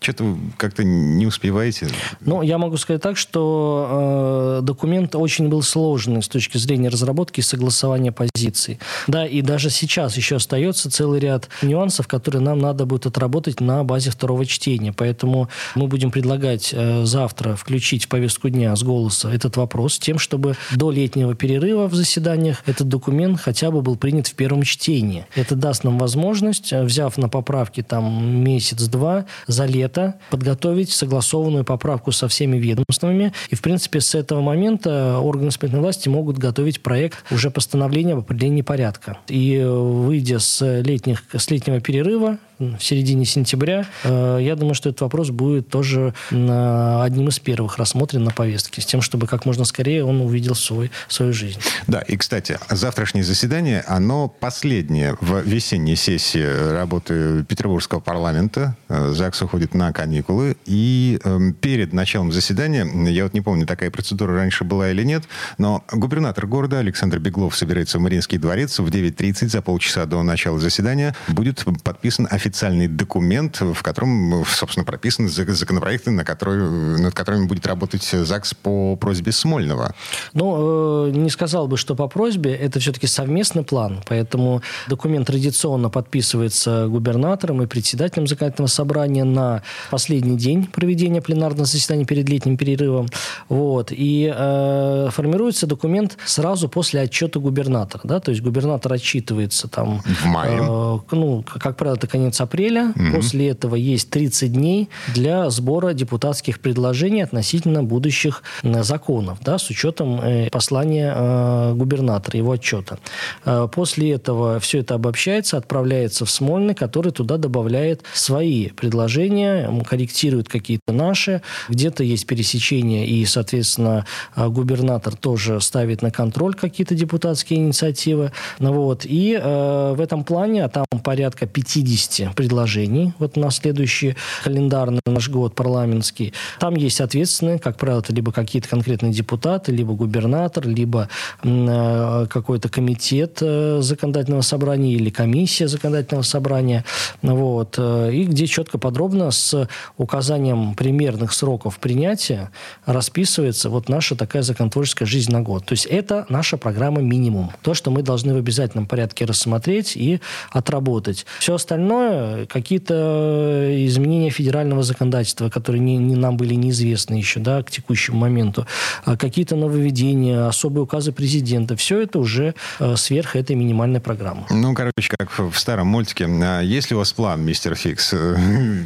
Что-то 0.00 0.24
вы 0.24 0.38
как-то 0.56 0.84
не 0.84 1.26
успеваете. 1.26 1.88
Ну, 2.20 2.42
я 2.42 2.58
могу 2.58 2.76
сказать 2.76 3.02
так, 3.02 3.16
что 3.16 3.51
э, 3.88 4.60
документ 4.62 5.14
очень 5.14 5.48
был 5.48 5.62
сложный 5.62 6.22
с 6.22 6.28
точки 6.28 6.58
зрения 6.58 6.88
разработки 6.88 7.40
и 7.40 7.42
согласования 7.42 8.12
позиций. 8.12 8.78
Да, 9.06 9.26
и 9.26 9.42
даже 9.42 9.70
сейчас 9.70 10.16
еще 10.16 10.36
остается 10.36 10.90
целый 10.90 11.20
ряд 11.20 11.48
нюансов, 11.62 12.08
которые 12.08 12.42
нам 12.42 12.58
надо 12.58 12.86
будет 12.86 13.06
отработать 13.06 13.60
на 13.60 13.84
базе 13.84 14.10
второго 14.10 14.46
чтения. 14.46 14.92
Поэтому 14.92 15.48
мы 15.74 15.86
будем 15.86 16.10
предлагать 16.10 16.70
э, 16.72 17.04
завтра 17.04 17.56
включить 17.56 18.04
в 18.04 18.08
повестку 18.08 18.48
дня 18.48 18.74
с 18.74 18.82
голоса 18.82 19.32
этот 19.32 19.56
вопрос, 19.56 19.98
тем, 19.98 20.18
чтобы 20.18 20.56
до 20.74 20.90
летнего 20.90 21.34
перерыва 21.34 21.88
в 21.88 21.94
заседаниях 21.94 22.62
этот 22.66 22.88
документ 22.88 23.40
хотя 23.40 23.70
бы 23.70 23.82
был 23.82 23.96
принят 23.96 24.26
в 24.26 24.34
первом 24.34 24.62
чтении. 24.62 25.26
Это 25.34 25.56
даст 25.56 25.84
нам 25.84 25.98
возможность, 25.98 26.72
э, 26.72 26.82
взяв 26.82 27.16
на 27.18 27.28
поправки 27.28 27.82
там 27.82 28.42
месяц-два, 28.42 29.26
за 29.46 29.66
лето 29.66 30.14
подготовить 30.30 30.90
согласованную 30.90 31.64
поправку 31.64 32.12
со 32.12 32.28
всеми 32.28 32.56
ведомствами. 32.56 33.32
И, 33.50 33.54
в 33.54 33.62
принципе, 33.62 34.00
с 34.00 34.14
этого 34.14 34.40
момента 34.40 35.18
органы 35.18 35.48
исполнительной 35.48 35.82
власти 35.82 36.08
могут 36.08 36.38
готовить 36.38 36.82
проект 36.82 37.24
уже 37.30 37.50
постановления 37.50 38.14
об 38.14 38.20
определении 38.20 38.62
порядка. 38.62 39.18
И 39.28 39.56
э, 39.56 39.68
выйдя 39.68 40.38
с, 40.38 40.82
летних, 40.82 41.24
с 41.32 41.50
летнего 41.50 41.80
перерыва, 41.80 42.38
в 42.78 42.84
середине 42.84 43.24
сентября, 43.24 43.86
э, 44.04 44.38
я 44.40 44.56
думаю, 44.56 44.74
что 44.74 44.88
этот 44.88 45.02
вопрос 45.02 45.30
будет 45.30 45.68
тоже 45.68 46.14
э, 46.30 47.00
одним 47.02 47.28
из 47.28 47.38
первых 47.38 47.78
рассмотрен 47.78 48.24
на 48.24 48.30
повестке, 48.30 48.80
с 48.80 48.86
тем, 48.86 49.02
чтобы 49.02 49.26
как 49.26 49.44
можно 49.46 49.64
скорее 49.64 50.04
он 50.04 50.20
увидел 50.20 50.54
свой, 50.54 50.90
свою 51.08 51.32
жизнь. 51.32 51.58
Да, 51.86 52.00
и, 52.00 52.16
кстати, 52.16 52.58
завтрашнее 52.70 53.24
заседание, 53.24 53.82
оно 53.86 54.28
последнее 54.28 55.16
в 55.20 55.40
весенней 55.40 55.96
сессии 55.96 56.72
работы 56.72 57.44
Петербургского 57.44 58.00
парламента. 58.00 58.76
Э, 58.88 59.12
ЗАГС 59.12 59.42
уходит 59.42 59.74
на 59.74 59.92
каникулы. 59.92 60.56
И 60.66 61.20
эм, 61.24 61.52
перед 61.52 61.92
началом 61.92 62.32
заседания, 62.32 62.86
я 63.10 63.24
вот 63.24 63.34
не 63.34 63.40
помню, 63.40 63.66
такая 63.66 63.90
процедура 63.90 64.34
раньше 64.34 64.64
была 64.64 64.90
или 64.90 65.02
нет, 65.02 65.24
но 65.58 65.84
губернатор 65.92 66.46
города 66.46 66.78
Александр 66.78 67.18
Беглов 67.18 67.56
собирается 67.56 67.98
в 67.98 68.02
Мариинский 68.02 68.38
дворец 68.38 68.78
в 68.78 68.86
9.30 68.86 69.48
за 69.48 69.62
полчаса 69.62 70.06
до 70.06 70.22
начала 70.22 70.58
заседания. 70.58 71.14
Будет 71.28 71.64
подписан 71.82 72.28
официальный 72.30 72.51
документ, 72.60 73.60
в 73.60 73.82
котором, 73.82 74.44
собственно, 74.46 74.84
прописаны 74.84 75.28
зак- 75.28 75.52
законопроекты, 75.52 76.10
на 76.10 76.24
которые, 76.24 76.68
над 76.98 77.14
которыми 77.14 77.46
будет 77.46 77.66
работать 77.66 78.02
ЗАГС 78.02 78.54
по 78.54 78.96
просьбе 78.96 79.32
Смольного. 79.32 79.94
Ну, 80.34 81.06
э, 81.08 81.10
не 81.10 81.30
сказал 81.30 81.68
бы, 81.68 81.76
что 81.76 81.94
по 81.94 82.08
просьбе. 82.08 82.54
Это 82.54 82.80
все-таки 82.80 83.06
совместный 83.06 83.64
план. 83.64 84.00
Поэтому 84.08 84.62
документ 84.88 85.26
традиционно 85.26 85.90
подписывается 85.90 86.86
губернатором 86.88 87.62
и 87.62 87.66
председателем 87.66 88.26
законодательного 88.26 88.68
собрания 88.68 89.24
на 89.24 89.62
последний 89.90 90.36
день 90.36 90.66
проведения 90.66 91.20
пленарного 91.22 91.64
заседания 91.64 92.04
перед 92.04 92.28
летним 92.28 92.56
перерывом. 92.56 93.08
Вот. 93.48 93.88
И 93.90 94.32
э, 94.34 95.08
формируется 95.10 95.66
документ 95.66 96.18
сразу 96.24 96.68
после 96.68 97.00
отчета 97.00 97.40
губернатора. 97.40 98.02
Да? 98.04 98.20
То 98.20 98.30
есть 98.30 98.42
губернатор 98.42 98.92
отчитывается 98.92 99.68
там... 99.68 100.02
В 100.02 100.26
мае. 100.26 100.58
э, 100.60 100.98
ну, 101.12 101.44
как 101.46 101.76
правило, 101.76 101.96
это 101.96 102.06
конец 102.06 102.40
апреля. 102.42 102.92
Угу. 102.96 103.16
После 103.16 103.48
этого 103.48 103.74
есть 103.74 104.10
30 104.10 104.52
дней 104.52 104.88
для 105.14 105.48
сбора 105.50 105.92
депутатских 105.92 106.60
предложений 106.60 107.22
относительно 107.22 107.82
будущих 107.82 108.42
законов, 108.62 109.38
да, 109.42 109.58
с 109.58 109.70
учетом 109.70 110.20
э, 110.20 110.48
послания 110.50 111.12
э, 111.14 111.74
губернатора, 111.74 112.38
его 112.38 112.52
отчета. 112.52 112.98
Э, 113.44 113.68
после 113.72 114.12
этого 114.12 114.60
все 114.60 114.80
это 114.80 114.94
обобщается, 114.94 115.56
отправляется 115.56 116.24
в 116.24 116.30
Смольный, 116.30 116.74
который 116.74 117.12
туда 117.12 117.36
добавляет 117.36 118.02
свои 118.12 118.68
предложения, 118.68 119.70
корректирует 119.88 120.48
какие-то 120.48 120.92
наши. 120.92 121.42
Где-то 121.68 122.02
есть 122.04 122.26
пересечения, 122.26 123.04
и, 123.04 123.24
соответственно, 123.24 124.06
губернатор 124.36 125.16
тоже 125.16 125.60
ставит 125.60 126.02
на 126.02 126.10
контроль 126.10 126.54
какие-то 126.54 126.94
депутатские 126.94 127.60
инициативы. 127.60 128.32
Ну 128.58 128.72
вот. 128.72 129.04
И 129.04 129.38
э, 129.40 129.94
в 129.96 130.00
этом 130.00 130.24
плане, 130.24 130.64
а 130.64 130.68
там 130.68 130.84
порядка 131.02 131.46
50 131.46 132.21
предложений, 132.34 133.14
вот 133.18 133.36
на 133.36 133.50
следующий 133.50 134.16
календарный 134.44 135.00
наш 135.06 135.28
год 135.28 135.54
парламентский, 135.54 136.32
там 136.58 136.74
есть 136.74 137.00
ответственные, 137.00 137.58
как 137.58 137.76
правило, 137.76 138.00
это 138.00 138.12
либо 138.12 138.32
какие-то 138.32 138.68
конкретные 138.68 139.12
депутаты, 139.12 139.72
либо 139.72 139.94
губернатор, 139.94 140.66
либо 140.66 141.08
э, 141.42 142.26
какой-то 142.28 142.68
комитет 142.68 143.38
э, 143.40 143.80
законодательного 143.80 144.42
собрания 144.42 144.94
или 144.94 145.10
комиссия 145.10 145.68
законодательного 145.68 146.22
собрания. 146.22 146.84
Вот. 147.22 147.76
Э, 147.78 148.10
и 148.12 148.24
где 148.24 148.46
четко 148.46 148.78
подробно 148.78 149.30
с 149.30 149.68
указанием 149.96 150.74
примерных 150.74 151.32
сроков 151.32 151.78
принятия 151.78 152.50
расписывается 152.86 153.70
вот 153.70 153.88
наша 153.88 154.16
такая 154.16 154.42
законотворческая 154.42 155.06
жизнь 155.06 155.32
на 155.32 155.40
год. 155.40 155.64
То 155.66 155.72
есть 155.72 155.86
это 155.86 156.26
наша 156.28 156.56
программа 156.56 157.00
минимум. 157.00 157.50
То, 157.62 157.74
что 157.74 157.90
мы 157.90 158.02
должны 158.02 158.34
в 158.34 158.36
обязательном 158.36 158.86
порядке 158.86 159.24
рассмотреть 159.24 159.96
и 159.96 160.20
отработать. 160.50 161.26
Все 161.38 161.54
остальное, 161.54 162.11
какие-то 162.48 163.68
изменения 163.86 164.30
федерального 164.30 164.82
законодательства, 164.82 165.48
которые 165.48 165.80
не, 165.80 165.96
не 165.96 166.16
нам 166.16 166.36
были 166.36 166.54
неизвестны 166.54 167.14
еще 167.14 167.40
да, 167.40 167.62
к 167.62 167.70
текущему 167.70 168.18
моменту, 168.18 168.66
а 169.04 169.16
какие-то 169.16 169.56
нововведения, 169.56 170.46
особые 170.46 170.84
указы 170.84 171.12
президента, 171.12 171.76
все 171.76 172.02
это 172.02 172.18
уже 172.18 172.54
э, 172.80 172.96
сверх 172.96 173.36
этой 173.36 173.56
минимальной 173.56 174.00
программы. 174.00 174.44
Ну, 174.50 174.74
короче, 174.74 175.08
как 175.08 175.38
в 175.38 175.58
старом 175.58 175.88
мультике. 175.88 176.26
А 176.26 176.60
есть 176.60 176.90
ли 176.90 176.96
у 176.96 176.98
вас 176.98 177.12
план, 177.12 177.42
мистер 177.42 177.74
Фикс? 177.74 178.14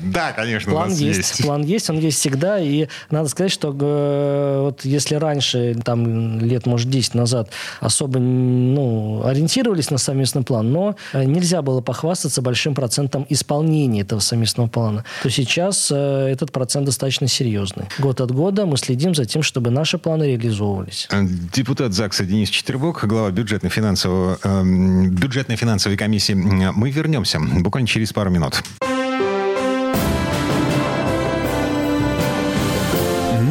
Да, 0.06 0.32
конечно, 0.32 0.72
план 0.72 0.86
у 0.86 0.90
нас 0.90 0.98
есть, 0.98 1.18
есть. 1.18 1.42
План 1.42 1.62
есть, 1.62 1.90
он 1.90 1.98
есть 1.98 2.18
всегда. 2.18 2.58
И 2.58 2.88
надо 3.10 3.28
сказать, 3.28 3.52
что 3.52 3.76
э, 3.78 4.60
вот 4.62 4.84
если 4.84 5.16
раньше, 5.16 5.76
там, 5.84 6.38
лет, 6.40 6.66
может, 6.66 6.90
10 6.90 7.14
назад 7.14 7.50
особо 7.80 8.18
ну, 8.18 9.22
ориентировались 9.24 9.90
на 9.90 9.98
совместный 9.98 10.42
план, 10.42 10.72
но 10.72 10.96
э, 11.12 11.24
нельзя 11.24 11.62
было 11.62 11.80
похвастаться 11.80 12.42
большим 12.42 12.74
процентом 12.74 13.15
исполнения 13.28 14.02
этого 14.02 14.20
совместного 14.20 14.68
плана, 14.68 15.04
то 15.22 15.30
сейчас 15.30 15.90
этот 15.90 16.52
процент 16.52 16.86
достаточно 16.86 17.28
серьезный. 17.28 17.86
Год 17.98 18.20
от 18.20 18.32
года 18.32 18.66
мы 18.66 18.76
следим 18.76 19.14
за 19.14 19.24
тем, 19.24 19.42
чтобы 19.42 19.70
наши 19.70 19.98
планы 19.98 20.24
реализовывались. 20.24 21.08
Депутат 21.52 21.92
ЗАГСа 21.92 22.24
Денис 22.24 22.48
Четербок, 22.50 23.04
глава 23.06 23.30
бюджетно-финансового, 23.30 24.38
э, 24.42 24.62
бюджетной 25.08 25.56
финансовой 25.56 25.96
комиссии. 25.96 26.34
Мы 26.34 26.90
вернемся 26.90 27.38
буквально 27.40 27.86
через 27.86 28.12
пару 28.12 28.30
минут. 28.30 28.62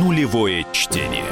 Нулевое 0.01 0.65
чтение. 0.71 1.23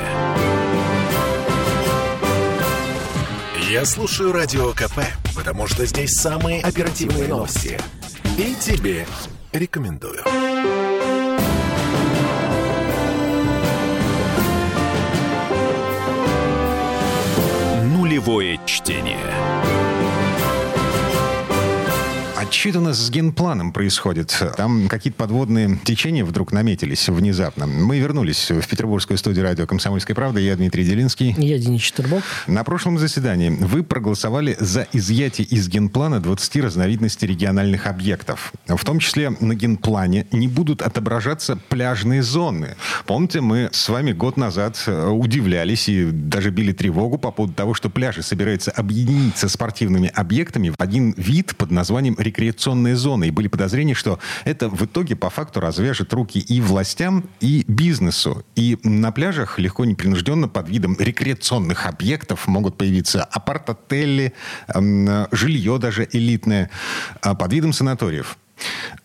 Я 3.69 3.85
слушаю 3.85 4.31
Радио 4.31 4.71
КП, 4.73 4.99
потому 5.35 5.67
что 5.67 5.85
здесь 5.85 6.11
самые 6.11 6.61
оперативные 6.61 7.27
новости. 7.27 7.79
И 8.35 8.55
тебе 8.55 9.05
рекомендую. 9.51 10.23
Нулевое 17.83 18.59
чтение. 18.65 19.19
Нас 22.43 22.97
с 22.97 23.09
генпланом 23.09 23.71
происходит. 23.71 24.37
Там 24.57 24.89
какие-то 24.89 25.17
подводные 25.17 25.79
течения 25.85 26.25
вдруг 26.25 26.51
наметились 26.51 27.07
внезапно. 27.07 27.67
Мы 27.67 27.99
вернулись 27.99 28.51
в 28.51 28.67
петербургскую 28.67 29.17
студию 29.17 29.45
радио 29.45 29.65
«Комсомольская 29.65 30.13
правда». 30.13 30.41
Я 30.41 30.57
Дмитрий 30.57 30.83
Делинский. 30.83 31.33
Я 31.37 31.57
Денис 31.57 31.81
Четербок. 31.81 32.21
На 32.47 32.65
прошлом 32.65 32.97
заседании 32.97 33.49
вы 33.49 33.83
проголосовали 33.83 34.57
за 34.59 34.87
изъятие 34.91 35.47
из 35.47 35.69
генплана 35.69 36.19
20 36.19 36.57
разновидностей 36.57 37.27
региональных 37.27 37.87
объектов. 37.87 38.51
В 38.67 38.83
том 38.83 38.99
числе 38.99 39.29
на 39.29 39.55
генплане 39.55 40.27
не 40.33 40.49
будут 40.49 40.81
отображаться 40.81 41.57
пляжные 41.69 42.23
зоны. 42.23 42.75
Помните, 43.05 43.39
мы 43.39 43.69
с 43.71 43.87
вами 43.87 44.11
год 44.11 44.35
назад 44.35 44.83
э, 44.87 45.07
удивлялись 45.07 45.87
и 45.87 46.11
даже 46.11 46.49
били 46.49 46.73
тревогу 46.73 47.17
по 47.17 47.31
поводу 47.31 47.53
того, 47.53 47.73
что 47.73 47.89
пляжи 47.89 48.21
собираются 48.21 48.71
объединиться 48.71 49.47
спортивными 49.47 50.09
объектами 50.13 50.69
в 50.69 50.75
один 50.77 51.13
вид 51.17 51.55
под 51.55 51.71
названием 51.71 52.15
рекреационный 52.19 52.32
рекреационные 52.33 52.95
зоны. 52.95 53.27
И 53.27 53.31
были 53.31 53.47
подозрения, 53.47 53.93
что 53.93 54.19
это 54.43 54.69
в 54.69 54.83
итоге 54.85 55.15
по 55.15 55.29
факту 55.29 55.59
развяжет 55.59 56.13
руки 56.13 56.39
и 56.39 56.61
властям, 56.61 57.25
и 57.39 57.63
бизнесу. 57.67 58.43
И 58.55 58.77
на 58.83 59.11
пляжах 59.11 59.59
легко 59.59 59.85
непринужденно 59.85 60.47
под 60.47 60.69
видом 60.69 60.97
рекреационных 60.99 61.85
объектов 61.85 62.47
могут 62.47 62.77
появиться 62.77 63.23
апарт-отели, 63.23 64.33
жилье 65.31 65.77
даже 65.77 66.07
элитное, 66.11 66.69
а, 67.21 67.35
под 67.35 67.53
видом 67.53 67.73
санаториев. 67.73 68.37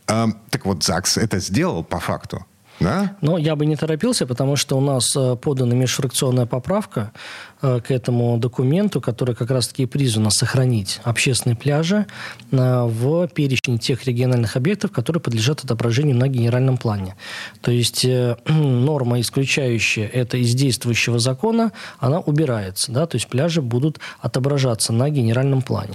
А, 0.07 0.29
так 0.51 0.65
вот, 0.65 0.83
ЗАГС 0.83 1.19
это 1.19 1.39
сделал 1.39 1.85
по 1.85 2.01
факту. 2.01 2.47
Да? 2.81 3.17
Но 3.21 3.39
я 3.39 3.57
бы 3.57 3.67
не 3.67 3.77
торопился, 3.77 4.27
потому 4.27 4.57
что 4.57 4.79
у 4.79 4.81
нас 4.81 5.15
э, 5.17 5.37
подана 5.37 5.75
межфракционная 5.75 6.47
поправка 6.47 7.13
к 7.61 7.91
этому 7.91 8.39
документу, 8.39 9.01
который 9.01 9.35
как 9.35 9.51
раз-таки 9.51 9.87
призван 9.87 10.31
сохранить 10.31 11.01
общественные 11.05 11.57
пляжи 11.57 12.07
э, 12.51 12.83
в 12.85 13.29
перечне 13.29 13.79
тех 13.79 14.05
региональных 14.05 14.57
объектов, 14.57 14.93
которые 14.93 15.21
подлежат 15.21 15.65
отображению 15.65 16.17
на 16.17 16.29
генеральном 16.29 16.77
плане. 16.77 17.17
То 17.61 17.71
есть 17.71 18.05
э, 18.05 18.37
норма, 18.47 19.21
исключающая 19.21 20.07
это 20.07 20.37
из 20.37 20.55
действующего 20.55 21.19
закона, 21.19 21.73
она 21.99 22.21
убирается. 22.21 22.93
Да? 22.93 23.07
То 23.07 23.17
есть 23.17 23.29
пляжи 23.29 23.63
будут 23.63 23.99
отображаться 24.21 24.93
на 24.93 25.11
генеральном 25.11 25.63
плане. 25.63 25.95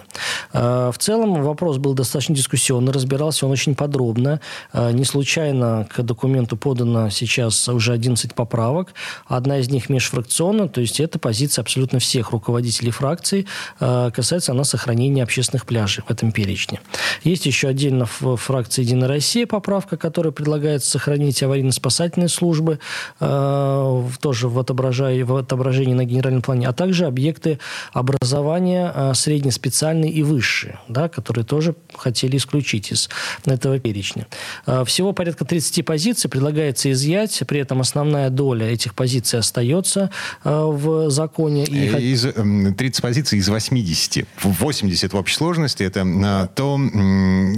В 0.52 0.96
целом 1.00 1.42
вопрос 1.44 1.78
был 1.78 1.94
достаточно 1.94 2.36
дискуссионный, 2.36 2.92
разбирался 2.92 3.46
он 3.46 3.52
очень 3.52 3.76
подробно. 3.76 4.40
Не 4.74 5.04
случайно 5.06 5.88
к 5.94 6.02
документу 6.04 6.58
подано 6.58 7.10
сейчас 7.10 7.68
уже 7.70 7.94
11 7.94 8.34
поправок. 8.36 8.94
Одна 9.26 9.60
из 9.60 9.70
них 9.70 9.90
межфракционная, 9.90 10.68
то 10.68 10.82
есть 10.82 11.00
это 11.00 11.20
позиция 11.20 11.53
позиция 11.54 11.62
абсолютно 11.62 12.00
всех 12.00 12.32
руководителей 12.32 12.92
фракций. 12.92 13.46
Э, 13.80 14.12
касается 14.14 14.52
она 14.52 14.64
сохранения 14.64 15.24
общественных 15.24 15.66
пляжей 15.66 16.04
в 16.08 16.12
этом 16.12 16.32
перечне. 16.32 16.80
Есть 17.24 17.46
еще 17.46 17.68
отдельно 17.68 18.06
в 18.06 18.36
фракции 18.38 18.84
«Единая 18.84 19.08
Россия» 19.08 19.46
поправка, 19.46 19.98
которая 19.98 20.32
предлагает 20.32 20.84
сохранить 20.84 21.44
аварийно-спасательные 21.44 22.30
службы, 22.30 22.80
э, 23.20 24.04
тоже 24.22 24.48
в 24.48 24.60
отображении, 24.60 25.24
в 25.24 25.36
отображении 25.36 25.94
на 25.94 26.06
генеральном 26.06 26.42
плане, 26.42 26.68
а 26.68 26.74
также 26.74 27.06
объекты 27.06 27.60
образования 27.94 28.92
э, 28.96 29.14
среднеспециальные 29.14 30.12
и 30.12 30.24
высшие, 30.24 30.80
да, 30.88 31.08
которые 31.08 31.44
тоже 31.44 31.76
хотели 31.96 32.38
исключить 32.38 32.92
из 32.92 33.10
этого 33.46 33.80
перечня. 33.80 34.26
Всего 34.86 35.14
порядка 35.14 35.46
30 35.46 35.86
позиций 35.86 36.30
предлагается 36.30 36.92
изъять, 36.92 37.44
при 37.48 37.60
этом 37.60 37.82
основная 37.82 38.30
доля 38.30 38.66
этих 38.66 38.94
позиций 38.94 39.40
остается 39.40 40.10
в 40.44 41.10
законе 41.10 41.43
законе. 41.44 41.64
И... 41.66 41.94
Э, 41.94 42.02
из, 42.02 42.22
30 42.22 42.38
эм, 42.38 43.02
позиций 43.02 43.40
из 43.40 43.50
80. 43.50 44.26
80 44.42 45.14
в 45.14 45.16
общей 45.16 45.36
сложности. 45.36 45.84
Это 45.84 46.02
э, 46.02 46.48
то, 46.56 46.80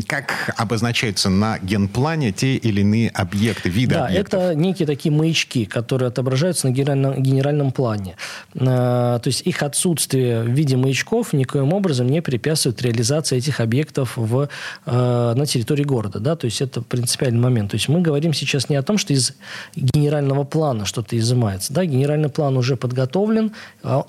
как 0.07 0.53
обозначаются 0.57 1.29
на 1.29 1.59
генплане 1.59 2.31
те 2.31 2.55
или 2.55 2.81
иные 2.81 3.09
объекты, 3.09 3.69
виды 3.69 3.95
да, 3.95 4.07
объектов. 4.07 4.41
это 4.41 4.55
некие 4.55 4.85
такие 4.85 5.13
маячки, 5.13 5.65
которые 5.65 6.07
отображаются 6.07 6.67
на 6.67 6.71
генеральном, 6.71 7.21
генеральном 7.21 7.71
плане. 7.71 8.15
Э, 8.53 9.19
то 9.21 9.23
есть 9.25 9.41
их 9.41 9.63
отсутствие 9.63 10.43
в 10.43 10.49
виде 10.49 10.77
маячков 10.77 11.33
никоим 11.33 11.73
образом 11.73 12.07
не 12.07 12.21
препятствует 12.21 12.81
реализации 12.81 13.37
этих 13.37 13.59
объектов 13.59 14.13
в, 14.15 14.49
на 14.85 15.45
территории 15.45 15.83
города. 15.83 16.19
Да? 16.19 16.35
То 16.35 16.45
есть 16.45 16.61
это 16.61 16.81
принципиальный 16.81 17.39
момент. 17.39 17.71
То 17.71 17.75
есть 17.75 17.89
мы 17.89 18.01
говорим 18.01 18.33
сейчас 18.33 18.69
не 18.69 18.75
о 18.75 18.83
том, 18.83 18.97
что 18.97 19.13
из 19.13 19.33
генерального 19.75 20.43
плана 20.43 20.85
что-то 20.85 21.17
изымается. 21.17 21.73
Да, 21.73 21.85
генеральный 21.85 22.29
план 22.29 22.57
уже 22.57 22.75
подготовлен, 22.75 23.51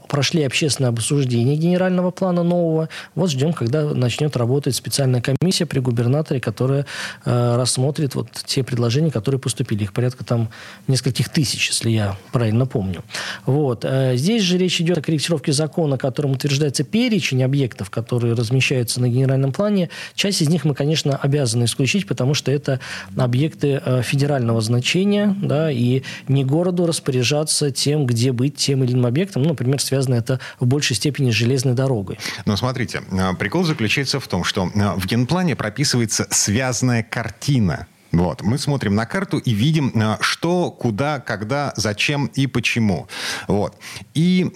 прошли 0.08 0.42
общественное 0.42 0.90
обсуждение 0.90 1.56
генерального 1.56 2.10
плана 2.10 2.42
нового. 2.42 2.88
Вот 3.14 3.30
ждем, 3.30 3.52
когда 3.52 3.82
начнет 3.94 4.36
работать 4.36 4.74
специальная 4.74 5.20
комиссия 5.20 5.66
при 5.66 5.80
губернаторе, 5.80 6.40
которая 6.40 6.86
э, 7.24 7.56
рассмотрит 7.56 8.14
вот 8.14 8.28
те 8.46 8.62
предложения, 8.62 9.10
которые 9.10 9.40
поступили. 9.40 9.84
Их 9.84 9.92
порядка 9.92 10.24
там 10.24 10.48
нескольких 10.88 11.28
тысяч, 11.28 11.68
если 11.68 11.90
я 11.90 12.16
правильно 12.32 12.66
помню. 12.66 13.02
Вот. 13.44 13.84
Э, 13.84 14.16
здесь 14.16 14.42
же 14.42 14.58
речь 14.58 14.80
идет 14.80 14.98
о 14.98 15.02
корректировке 15.02 15.52
закона, 15.52 15.98
которым 15.98 16.32
утверждается 16.32 16.84
перечень 16.84 17.42
объектов, 17.42 17.90
которые 17.90 18.34
размещаются 18.34 19.00
на 19.00 19.08
генеральном 19.08 19.52
плане. 19.52 19.90
Часть 20.14 20.42
из 20.42 20.48
них 20.48 20.64
мы, 20.64 20.74
конечно, 20.74 21.16
обязаны 21.16 21.64
исключить, 21.64 22.06
потому 22.06 22.34
что 22.34 22.50
это 22.50 22.80
объекты 23.16 23.80
э, 23.84 24.02
федерального 24.02 24.60
значения, 24.60 25.36
да, 25.42 25.70
и 25.70 26.02
не 26.28 26.44
городу 26.44 26.86
распоряжаться 26.86 27.70
тем, 27.70 28.06
где 28.06 28.32
быть 28.32 28.56
тем 28.56 28.84
или 28.84 28.92
иным 28.92 29.06
объектом. 29.06 29.42
Ну, 29.42 29.50
например, 29.50 29.65
связано 29.78 30.14
это 30.14 30.40
в 30.60 30.66
большей 30.66 30.96
степени 30.96 31.30
с 31.30 31.34
железной 31.34 31.74
дорогой. 31.74 32.18
Но 32.44 32.56
смотрите, 32.56 33.02
э, 33.10 33.34
прикол 33.34 33.64
заключается 33.64 34.20
в 34.20 34.28
том, 34.28 34.44
что 34.44 34.66
в 34.66 35.06
генплане 35.06 35.56
прописывается 35.56 36.26
связанная 36.30 37.02
картина 37.02 37.86
вот. 38.16 38.42
Мы 38.42 38.56
смотрим 38.58 38.94
на 38.94 39.04
карту 39.04 39.38
и 39.38 39.52
видим, 39.52 39.92
э, 39.94 40.16
что, 40.20 40.70
куда, 40.70 41.20
когда, 41.20 41.72
зачем 41.76 42.26
и 42.26 42.46
почему. 42.46 43.08
Вот. 43.46 43.76
И 44.14 44.50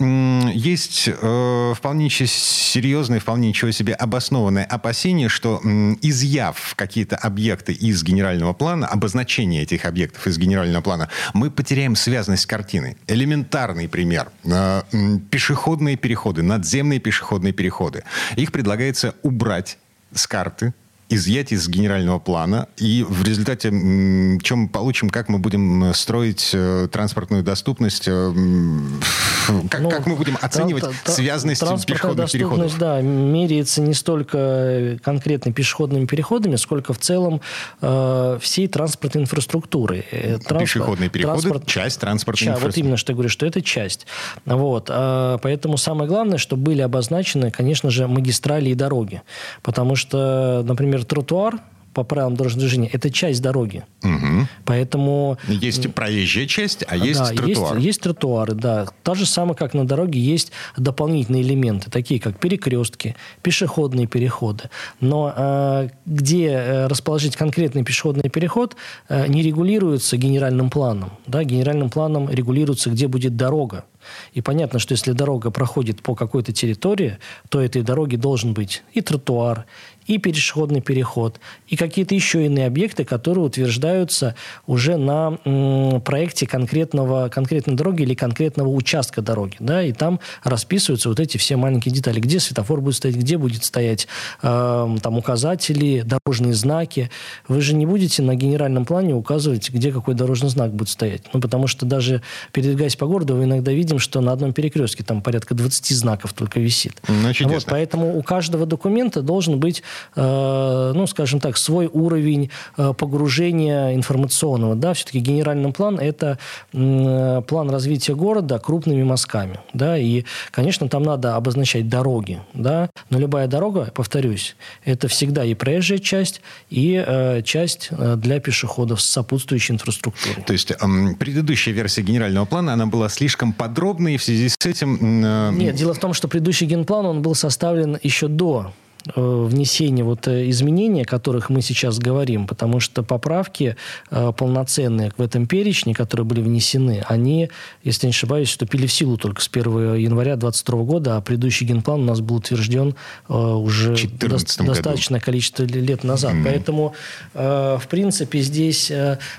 есть 0.54 1.08
э, 1.08 1.74
вполне 1.76 2.08
серьезные, 2.08 3.20
вполне 3.20 3.48
ничего 3.48 3.70
себе 3.70 3.92
обоснованные 3.92 4.64
опасения, 4.64 5.28
что 5.28 5.60
м, 5.62 5.98
изъяв 6.00 6.74
какие-то 6.74 7.16
объекты 7.16 7.72
из 7.72 8.02
генерального 8.02 8.54
плана, 8.54 8.86
обозначение 8.86 9.62
этих 9.62 9.84
объектов 9.84 10.26
из 10.26 10.38
генерального 10.38 10.82
плана, 10.82 11.10
мы 11.34 11.50
потеряем 11.50 11.96
связанность 11.96 12.46
картины. 12.46 12.96
Элементарный 13.08 13.88
пример. 13.88 14.30
Э, 14.44 14.82
пешеходные 15.30 15.96
переходы, 15.96 16.42
надземные 16.42 16.98
пешеходные 16.98 17.52
переходы. 17.52 18.04
Их 18.36 18.52
предлагается 18.52 19.14
убрать 19.22 19.76
с 20.14 20.26
карты 20.26 20.72
изъять 21.10 21.52
из 21.52 21.68
генерального 21.68 22.18
плана, 22.18 22.68
и 22.76 23.04
в 23.06 23.22
результате 23.24 23.70
чем 23.70 24.58
мы 24.58 24.68
получим, 24.68 25.10
как 25.10 25.28
мы 25.28 25.38
будем 25.38 25.92
строить 25.94 26.50
э, 26.54 26.88
транспортную 26.90 27.42
доступность, 27.42 28.04
э, 28.06 28.32
как, 29.68 29.80
ну, 29.80 29.90
как 29.90 30.06
мы 30.06 30.16
будем 30.16 30.38
оценивать 30.40 30.84
тр- 30.84 31.10
связанность 31.10 31.60
пешеходных 31.86 32.30
переходов? 32.30 32.78
да, 32.78 33.00
меряется 33.00 33.80
не 33.82 33.94
столько 33.94 34.98
конкретно 35.02 35.52
пешеходными 35.52 36.06
переходами, 36.06 36.56
сколько 36.56 36.92
в 36.92 36.98
целом 36.98 37.40
э, 37.80 38.38
всей 38.40 38.68
транспортной 38.68 39.24
инфраструктуры. 39.24 40.04
Э, 40.10 40.38
Транспорт, 40.38 40.60
Пешеходные 40.60 41.10
переходы 41.10 41.42
транспорт,– 41.42 41.66
часть 41.66 42.00
транспортной 42.00 42.38
часть, 42.38 42.48
инфраструктуры. 42.48 42.72
Вот 42.72 42.78
именно, 42.78 42.96
что 42.96 43.12
я 43.12 43.14
говорю, 43.14 43.28
что 43.28 43.46
это 43.46 43.60
часть. 43.62 44.06
Вот. 44.44 44.86
А, 44.90 45.38
поэтому 45.38 45.76
самое 45.76 46.08
главное, 46.08 46.38
чтобы 46.38 46.62
были 46.62 46.82
обозначены, 46.82 47.50
конечно 47.50 47.90
же, 47.90 48.06
магистрали 48.06 48.70
и 48.70 48.74
дороги. 48.74 49.22
Потому 49.62 49.96
что, 49.96 50.62
например, 50.64 50.99
например, 51.00 51.04
тротуар 51.04 51.60
по 51.92 52.04
правилам 52.04 52.36
дорожного 52.36 52.68
движения, 52.68 52.88
это 52.92 53.10
часть 53.10 53.42
дороги. 53.42 53.82
Угу. 54.04 54.46
Поэтому... 54.64 55.38
Есть 55.48 55.92
проезжая 55.92 56.46
часть, 56.46 56.84
а 56.86 56.96
есть 56.96 57.18
да, 57.18 57.30
тротуар. 57.30 57.74
Есть, 57.74 57.86
есть 57.86 58.00
тротуары, 58.00 58.54
да. 58.54 58.86
То 59.02 59.16
же 59.16 59.26
самое, 59.26 59.56
как 59.56 59.74
на 59.74 59.84
дороге, 59.84 60.20
есть 60.20 60.52
дополнительные 60.76 61.42
элементы, 61.42 61.90
такие 61.90 62.20
как 62.20 62.38
перекрестки, 62.38 63.16
пешеходные 63.42 64.06
переходы. 64.06 64.70
Но 65.00 65.34
э, 65.36 65.88
где 66.06 66.50
э, 66.50 66.86
расположить 66.86 67.34
конкретный 67.34 67.82
пешеходный 67.82 68.30
переход, 68.30 68.76
э, 69.08 69.26
не 69.26 69.42
регулируется 69.42 70.16
генеральным 70.16 70.70
планом. 70.70 71.10
Да? 71.26 71.42
Генеральным 71.42 71.90
планом 71.90 72.30
регулируется, 72.30 72.90
где 72.90 73.08
будет 73.08 73.34
дорога. 73.34 73.84
И 74.32 74.40
понятно, 74.40 74.78
что 74.78 74.92
если 74.92 75.12
дорога 75.12 75.50
проходит 75.50 76.02
по 76.02 76.14
какой-то 76.14 76.52
территории, 76.52 77.18
то 77.48 77.60
этой 77.60 77.82
дороге 77.82 78.16
должен 78.16 78.54
быть 78.54 78.82
и 78.92 79.00
тротуар, 79.00 79.66
и 80.10 80.18
пешеходный 80.18 80.80
переход, 80.80 81.38
и 81.68 81.76
какие-то 81.76 82.16
еще 82.16 82.44
иные 82.44 82.66
объекты, 82.66 83.04
которые 83.04 83.44
утверждаются 83.44 84.34
уже 84.66 84.96
на 84.96 85.38
м, 85.44 86.00
проекте 86.00 86.48
конкретного, 86.48 87.28
конкретной 87.28 87.76
дороги 87.76 88.02
или 88.02 88.14
конкретного 88.14 88.68
участка 88.70 89.22
дороги. 89.22 89.54
Да, 89.60 89.84
и 89.84 89.92
там 89.92 90.18
расписываются 90.42 91.10
вот 91.10 91.20
эти 91.20 91.36
все 91.36 91.54
маленькие 91.54 91.94
детали, 91.94 92.18
где 92.18 92.40
светофор 92.40 92.80
будет 92.80 92.96
стоять, 92.96 93.16
где 93.18 93.38
будет 93.38 93.64
стоять 93.64 94.08
э, 94.42 94.96
там 95.00 95.16
указатели, 95.16 96.02
дорожные 96.04 96.54
знаки. 96.54 97.08
Вы 97.46 97.60
же 97.60 97.74
не 97.76 97.86
будете 97.86 98.24
на 98.24 98.34
генеральном 98.34 98.86
плане 98.86 99.14
указывать, 99.14 99.70
где 99.70 99.92
какой 99.92 100.14
дорожный 100.14 100.48
знак 100.48 100.74
будет 100.74 100.88
стоять. 100.88 101.22
Ну, 101.32 101.40
потому 101.40 101.68
что 101.68 101.86
даже 101.86 102.20
передвигаясь 102.50 102.96
по 102.96 103.06
городу, 103.06 103.36
вы 103.36 103.44
иногда 103.44 103.70
видим, 103.70 104.00
что 104.00 104.20
на 104.20 104.32
одном 104.32 104.52
перекрестке 104.52 105.04
там 105.04 105.22
порядка 105.22 105.54
20 105.54 105.96
знаков 105.96 106.32
только 106.32 106.58
висит. 106.58 107.00
Ну, 107.06 107.54
вот, 107.54 107.64
поэтому 107.70 108.18
у 108.18 108.22
каждого 108.24 108.66
документа 108.66 109.22
должен 109.22 109.60
быть 109.60 109.84
ну, 110.16 111.06
скажем 111.06 111.40
так, 111.40 111.56
свой 111.56 111.86
уровень 111.86 112.50
э, 112.76 112.92
погружения 112.96 113.94
информационного. 113.94 114.74
Да, 114.74 114.94
все-таки 114.94 115.18
генеральный 115.18 115.72
план– 115.72 115.98
это 116.00 116.38
план 116.72 117.70
развития 117.70 118.14
города 118.14 118.58
крупными 118.58 119.02
мазками. 119.02 119.60
Да, 119.72 119.98
и, 119.98 120.24
конечно, 120.50 120.88
там 120.88 121.02
надо 121.02 121.36
обозначать 121.36 121.88
дороги. 121.88 122.40
Да, 122.54 122.90
но 123.10 123.18
любая 123.18 123.46
дорога, 123.46 123.90
повторюсь, 123.94 124.56
это 124.84 125.08
всегда 125.08 125.44
и 125.44 125.54
проезжая 125.54 125.98
часть, 125.98 126.40
и 126.68 127.02
э, 127.04 127.42
часть 127.42 127.90
для 127.90 128.40
пешеходов 128.40 129.00
с 129.00 129.10
сопутствующей 129.10 129.74
инфраструктурой. 129.74 130.42
То 130.44 130.52
есть 130.52 130.72
предыдущая 131.18 131.72
версия 131.74 132.02
генерального 132.02 132.44
плана, 132.44 132.72
она 132.72 132.86
была 132.86 133.08
слишком 133.08 133.52
подробной, 133.52 134.14
и 134.14 134.16
в 134.16 134.22
связи 134.22 134.48
с 134.48 134.56
этим... 134.64 135.24
Э... 135.24 135.50
Нет, 135.52 135.74
дело 135.74 135.94
в 135.94 135.98
том, 135.98 136.14
что 136.14 136.28
предыдущий 136.28 136.66
генплан, 136.66 137.06
он 137.06 137.22
был 137.22 137.34
составлен 137.34 137.98
еще 138.02 138.28
до 138.28 138.72
Э, 139.16 139.46
внесения 139.48 140.04
вот 140.04 140.28
э, 140.28 140.50
изменений, 140.50 141.02
о 141.02 141.04
которых 141.04 141.48
мы 141.48 141.62
сейчас 141.62 141.98
говорим, 141.98 142.46
потому 142.46 142.80
что 142.80 143.02
поправки 143.02 143.76
э, 144.10 144.32
полноценные 144.36 145.12
в 145.16 145.22
этом 145.22 145.46
перечне, 145.46 145.94
которые 145.94 146.26
были 146.26 146.42
внесены, 146.42 147.02
они, 147.08 147.48
если 147.82 148.06
не 148.06 148.10
ошибаюсь, 148.10 148.50
вступили 148.50 148.86
в 148.86 148.92
силу 148.92 149.16
только 149.16 149.40
с 149.40 149.48
1 149.50 149.94
января 149.94 150.36
2022 150.36 150.82
года, 150.82 151.16
а 151.16 151.20
предыдущий 151.22 151.66
генплан 151.66 152.02
у 152.02 152.04
нас 152.04 152.20
был 152.20 152.36
утвержден 152.36 152.94
уже 153.28 153.96
до, 154.18 154.28
достаточное 154.28 155.20
количество 155.20 155.62
лет 155.62 156.04
назад. 156.04 156.34
Mm-hmm. 156.34 156.44
Поэтому, 156.44 156.94
в 157.34 157.82
принципе, 157.88 158.40
здесь 158.40 158.90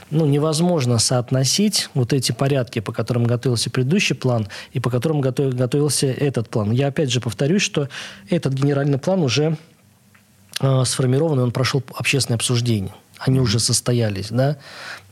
ну, 0.10 0.26
невозможно 0.26 0.98
соотносить 1.00 1.90
вот 1.94 2.14
эти 2.14 2.32
порядки, 2.32 2.80
по 2.80 2.92
которым 2.92 3.24
готовился 3.26 3.70
предыдущий 3.70 4.16
план 4.16 4.48
и 4.74 4.80
по 4.80 4.90
которым 4.90 5.22
готовился 5.22 6.08
этот 6.08 6.50
план. 6.50 6.72
Я 6.72 6.88
опять 6.88 7.12
же 7.12 7.22
повторюсь, 7.22 7.62
что 7.62 7.90
этот 8.30 8.54
генеральный 8.54 8.98
план 8.98 9.22
уже 9.22 9.52
э, 10.62 10.84
сформирован, 10.86 11.40
и 11.40 11.44
он 11.44 11.52
прошел 11.52 11.84
общественное 11.96 12.38
обсуждение. 12.38 12.94
Они 13.20 13.40
уже 13.40 13.60
состоялись, 13.60 14.30
да, 14.32 14.58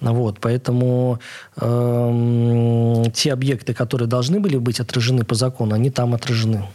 вот, 0.01 0.39
поэтому 0.39 1.19
э, 1.57 3.03
те 3.13 3.33
объекты, 3.33 3.75
которые 3.75 4.07
должны 4.07 4.39
были 4.39 4.57
быть 4.57 4.79
отражены 4.79 5.23
по 5.23 5.35
закону, 5.35 5.75
они 5.75 5.91
там 5.91 6.15
отражены. 6.15 6.65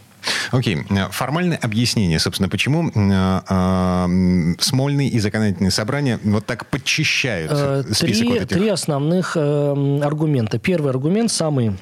Окей. 0.51 0.75
Okay. 0.75 1.11
Формальное 1.11 1.57
объяснение, 1.57 2.19
собственно, 2.19 2.49
почему 2.49 2.89
э, 2.89 3.41
э, 3.49 4.55
Смольный 4.59 5.07
и 5.07 5.19
законодательные 5.19 5.71
собрания 5.71 6.19
вот 6.23 6.45
так 6.45 6.67
подчищают 6.67 7.51
э, 7.53 7.83
список 7.91 8.19
три, 8.21 8.29
вот 8.29 8.37
этих... 8.37 8.57
Три 8.57 8.69
основных 8.69 9.33
э, 9.35 9.99
аргумента. 10.03 10.57
Первый 10.59 10.91
аргумент, 10.91 11.31
самый 11.31 11.77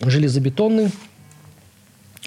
железобетонный, 0.00 0.90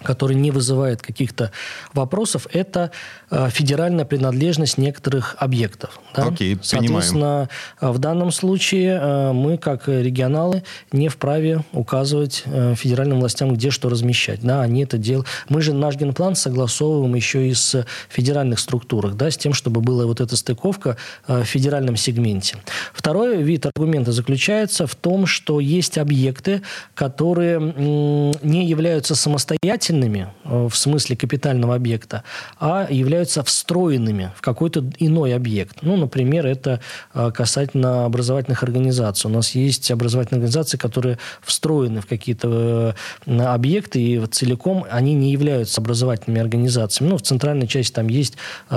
который 0.01 0.35
не 0.35 0.51
вызывает 0.51 1.01
каких-то 1.01 1.51
вопросов, 1.93 2.47
это 2.51 2.91
э, 3.29 3.49
федеральная 3.51 4.05
принадлежность 4.05 4.77
некоторых 4.77 5.35
объектов. 5.37 5.99
Да? 6.15 6.25
Окей, 6.25 6.57
Соответственно, 6.61 7.49
понимаем. 7.79 7.95
в 7.95 7.99
данном 7.99 8.31
случае 8.31 8.99
э, 8.99 9.31
мы, 9.33 9.57
как 9.57 9.87
регионалы, 9.87 10.63
не 10.91 11.09
вправе 11.09 11.63
указывать 11.73 12.43
э, 12.45 12.73
федеральным 12.75 13.19
властям, 13.19 13.53
где 13.53 13.69
что 13.69 13.89
размещать. 13.89 14.41
Да, 14.41 14.61
они 14.61 14.83
это 14.83 14.97
делают. 14.97 15.27
Мы 15.49 15.61
же 15.61 15.73
наш 15.73 15.95
генплан 15.95 16.35
согласовываем 16.35 17.13
еще 17.15 17.47
и 17.47 17.53
с 17.53 17.85
федеральных 18.09 18.59
структурах, 18.59 19.15
да, 19.15 19.29
с 19.29 19.37
тем, 19.37 19.53
чтобы 19.53 19.81
была 19.81 20.05
вот 20.05 20.21
эта 20.21 20.35
стыковка 20.35 20.97
в 21.27 21.43
федеральном 21.43 21.95
сегменте. 21.97 22.57
Второй 22.93 23.41
вид 23.43 23.65
аргумента 23.65 24.11
заключается 24.11 24.87
в 24.87 24.95
том, 24.95 25.27
что 25.27 25.59
есть 25.59 25.97
объекты, 25.97 26.61
которые 26.95 27.59
не 27.59 28.65
являются 28.65 29.15
самостоятельными, 29.15 29.82
самостоятельными 29.83 30.27
э, 30.43 30.67
в 30.69 30.75
смысле 30.75 31.15
капитального 31.15 31.75
объекта, 31.75 32.23
а 32.59 32.87
являются 32.89 33.43
встроенными 33.43 34.31
в 34.35 34.41
какой-то 34.41 34.83
иной 34.99 35.35
объект. 35.35 35.77
Ну, 35.81 35.97
например, 35.97 36.45
это 36.45 36.79
э, 37.13 37.31
касательно 37.33 38.05
образовательных 38.05 38.63
организаций. 38.63 39.29
У 39.29 39.33
нас 39.33 39.55
есть 39.55 39.91
образовательные 39.91 40.39
организации, 40.39 40.77
которые 40.77 41.17
встроены 41.41 42.01
в 42.01 42.05
какие-то 42.05 42.95
объекты, 43.27 44.01
и 44.01 44.25
целиком 44.27 44.85
они 44.89 45.13
не 45.13 45.31
являются 45.31 45.81
образовательными 45.81 46.41
организациями. 46.41 47.11
Ну, 47.11 47.17
в 47.17 47.21
центральной 47.21 47.67
части 47.67 47.93
там 47.93 48.07
есть 48.07 48.35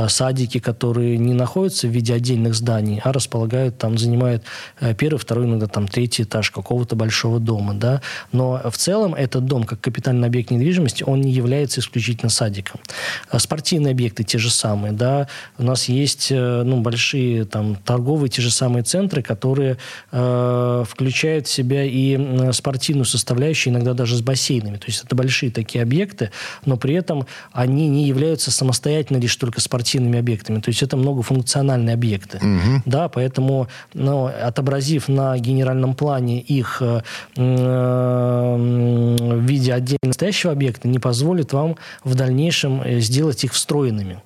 садики, 0.09 0.59
которые 0.59 1.19
не 1.19 1.35
находятся 1.35 1.87
в 1.87 1.91
виде 1.91 2.15
отдельных 2.15 2.55
зданий, 2.55 3.01
а 3.05 3.13
располагают, 3.13 3.79
там, 3.79 3.99
занимают 3.99 4.43
первый, 4.99 5.19
второй, 5.19 5.47
иногда 5.47 5.67
там 5.67 5.89
третий 5.89 6.25
этаж 6.25 6.51
какого-то 6.51 6.97
большого 6.97 7.39
дома, 7.41 7.75
да. 7.75 8.01
Но 8.33 8.61
в 8.65 8.77
целом 8.77 9.15
этот 9.15 9.45
дом, 9.45 9.65
как 9.65 9.81
капитальный 9.81 10.29
объект 10.29 10.51
недвижимости, 10.51 10.96
он 11.05 11.21
не 11.21 11.33
является 11.33 11.81
исключительно 11.81 12.31
садиком. 12.31 12.81
А 13.29 13.39
спортивные 13.39 13.93
объекты 13.93 14.25
те 14.25 14.39
же 14.39 14.51
самые, 14.51 14.93
да. 14.93 15.29
У 15.59 15.63
нас 15.63 15.89
есть, 15.89 16.29
э, 16.31 16.63
ну, 16.63 16.81
большие 16.81 17.45
там 17.45 17.77
торговые 17.77 18.31
те 18.31 18.43
же 18.43 18.51
самые 18.51 18.83
центры, 18.83 19.23
которые 19.23 19.79
э, 20.13 20.85
включают 20.89 21.47
в 21.47 21.51
себя 21.51 21.85
и 21.85 22.53
спортивную 22.53 23.05
составляющую, 23.05 23.73
иногда 23.73 23.95
даже 23.95 24.17
с 24.17 24.23
бассейнами. 24.23 24.77
То 24.77 24.87
есть 24.87 25.05
это 25.05 25.15
большие 25.15 25.51
такие 25.51 25.83
объекты, 25.83 26.31
но 26.65 26.77
при 26.77 26.95
этом 26.95 27.27
они 27.53 27.89
не 27.89 28.07
являются 28.07 28.51
самостоятельно 28.51 29.19
лишь 29.19 29.37
только 29.37 29.61
спортивными 29.61 30.19
объектами. 30.19 30.61
То 30.61 30.71
есть 30.71 30.83
это 30.83 30.97
многофункциональные 30.97 31.95
объекты. 31.95 32.39
Угу. 32.39 32.83
Да, 32.87 33.09
поэтому, 33.09 33.69
ну, 33.95 34.27
отобразив 34.27 35.09
на 35.09 35.39
генеральном 35.39 35.95
плане 35.95 36.41
их 36.41 36.81
э, 36.81 37.03
в 37.37 39.41
виде 39.41 39.73
отдельно 39.73 39.99
настоящего 40.03 40.53
объекта 40.53 40.86
не 40.87 40.99
позволит 40.99 41.53
вам 41.53 41.77
в 42.05 42.15
дальнейшем 42.15 42.83
э, 42.83 43.01
сделать 43.01 43.45
их 43.45 43.53
встроенными. 43.53 44.23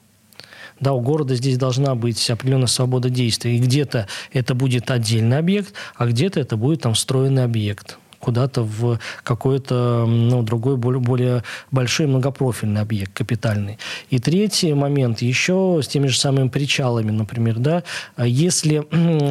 Да, 0.79 0.93
у 0.95 1.01
города 1.01 1.35
здесь 1.35 1.59
должна 1.59 1.95
быть 1.95 2.31
определенная 2.31 2.67
свобода 2.67 3.11
действия. 3.11 3.57
И 3.57 3.59
где-то 3.59 4.07
это 4.33 4.55
будет 4.55 4.91
отдельный 4.91 5.39
объект, 5.39 5.75
а 5.95 6.07
где-то 6.07 6.41
это 6.41 6.57
будет 6.57 6.83
там 6.83 6.95
встроенный 6.95 7.45
объект 7.45 7.99
куда-то 8.31 8.63
в 8.63 9.01
какой-то 9.25 10.05
ну, 10.07 10.43
другой, 10.43 10.77
более, 10.77 11.01
более 11.01 11.43
большой 11.73 12.07
многопрофильный 12.07 12.81
объект, 12.81 13.13
капитальный. 13.13 13.77
И 14.09 14.21
третий 14.21 14.73
момент, 14.73 15.21
еще 15.21 15.81
с 15.83 15.89
теми 15.89 16.07
же 16.07 16.17
самыми 16.17 16.49
причалами, 16.49 17.11
например, 17.11 17.59
да, 17.59 17.83
если 18.17 18.87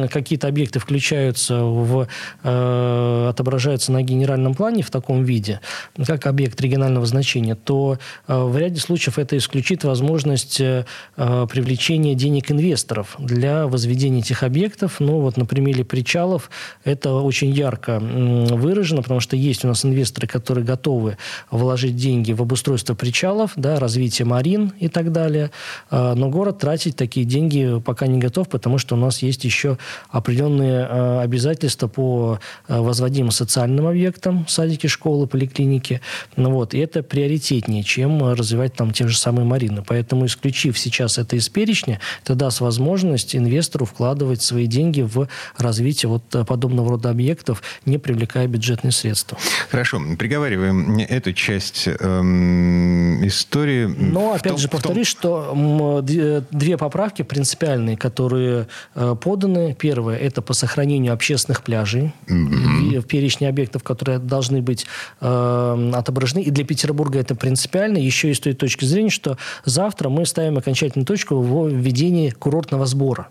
какие-то 0.08 0.48
объекты 0.48 0.80
включаются 0.80 1.64
в, 1.64 2.08
э, 2.44 3.26
отображаются 3.30 3.90
на 3.90 4.02
генеральном 4.02 4.54
плане 4.54 4.82
в 4.82 4.90
таком 4.90 5.24
виде, 5.24 5.60
как 6.06 6.26
объект 6.26 6.60
регионального 6.60 7.06
значения, 7.06 7.54
то 7.54 7.96
э, 8.28 8.38
в 8.38 8.58
ряде 8.58 8.80
случаев 8.80 9.18
это 9.18 9.34
исключит 9.38 9.84
возможность 9.84 10.60
э, 10.60 10.84
привлечения 11.16 12.14
денег 12.14 12.50
инвесторов 12.50 13.16
для 13.18 13.66
возведения 13.66 14.20
этих 14.20 14.42
объектов. 14.42 14.96
Ну, 15.00 15.20
вот 15.20 15.38
на 15.38 15.46
примере 15.46 15.86
причалов 15.86 16.50
это 16.84 17.14
очень 17.14 17.50
ярко 17.50 17.98
выражено 17.98 18.89
выражено, 18.90 19.02
потому 19.02 19.20
что 19.20 19.36
есть 19.36 19.64
у 19.64 19.68
нас 19.68 19.84
инвесторы, 19.84 20.26
которые 20.26 20.64
готовы 20.64 21.16
вложить 21.50 21.96
деньги 21.96 22.32
в 22.32 22.42
обустройство 22.42 22.94
причалов, 22.94 23.52
да, 23.56 23.78
развитие 23.78 24.26
марин 24.26 24.72
и 24.80 24.88
так 24.88 25.12
далее. 25.12 25.50
А, 25.90 26.14
но 26.14 26.28
город 26.28 26.58
тратить 26.58 26.96
такие 26.96 27.26
деньги 27.26 27.80
пока 27.84 28.06
не 28.06 28.18
готов, 28.18 28.48
потому 28.48 28.78
что 28.78 28.96
у 28.96 28.98
нас 28.98 29.22
есть 29.22 29.44
еще 29.44 29.78
определенные 30.10 30.86
а, 30.88 31.22
обязательства 31.22 31.88
по 31.88 32.38
а, 32.68 32.80
возводимым 32.82 33.30
социальным 33.30 33.86
объектам, 33.86 34.46
садики, 34.48 34.86
школы, 34.86 35.26
поликлиники. 35.26 36.00
Ну, 36.36 36.50
вот, 36.50 36.74
и 36.74 36.78
это 36.78 37.02
приоритетнее, 37.02 37.82
чем 37.82 38.32
развивать 38.32 38.74
там 38.74 38.92
те 38.92 39.06
же 39.06 39.16
самые 39.16 39.44
марины. 39.44 39.82
Поэтому, 39.86 40.26
исключив 40.26 40.78
сейчас 40.78 41.18
это 41.18 41.36
из 41.36 41.48
перечня, 41.48 42.00
это 42.24 42.34
даст 42.34 42.60
возможность 42.60 43.36
инвестору 43.36 43.84
вкладывать 43.84 44.42
свои 44.42 44.66
деньги 44.66 45.02
в 45.02 45.28
развитие 45.56 46.08
вот 46.08 46.22
подобного 46.46 46.90
рода 46.90 47.10
объектов, 47.10 47.62
не 47.84 47.98
привлекая 47.98 48.46
бюджет 48.46 48.69
бюджетные 48.70 48.92
средства. 48.92 49.38
Хорошо, 49.70 50.00
приговариваем 50.18 50.98
эту 50.98 51.32
часть 51.32 51.88
эм, 51.88 53.26
истории. 53.26 53.86
Но, 53.86 54.32
опять 54.32 54.52
том, 54.52 54.58
же, 54.58 54.68
повторюсь, 54.68 55.14
том... 55.14 56.02
что 56.04 56.44
две 56.50 56.76
поправки 56.76 57.22
принципиальные, 57.22 57.96
которые 57.96 58.66
э, 58.94 59.16
поданы. 59.20 59.74
Первое– 59.78 60.16
это 60.18 60.42
по 60.42 60.52
сохранению 60.52 61.12
общественных 61.12 61.62
пляжей 61.62 62.12
mm-hmm. 62.26 63.00
в 63.00 63.06
перечне 63.06 63.48
объектов, 63.48 63.82
которые 63.82 64.18
должны 64.18 64.62
быть 64.62 64.86
э, 65.20 65.90
отображены. 65.94 66.42
И 66.42 66.50
для 66.50 66.64
Петербурга 66.64 67.18
это 67.18 67.34
принципиально. 67.34 67.98
Еще 67.98 68.30
и 68.30 68.34
с 68.34 68.40
той 68.40 68.54
точки 68.54 68.84
зрения, 68.84 69.10
что 69.10 69.36
завтра 69.64 70.08
мы 70.08 70.26
ставим 70.26 70.58
окончательную 70.58 71.06
точку 71.06 71.40
в 71.40 71.68
введении 71.68 72.30
курортного 72.30 72.86
сбора. 72.86 73.28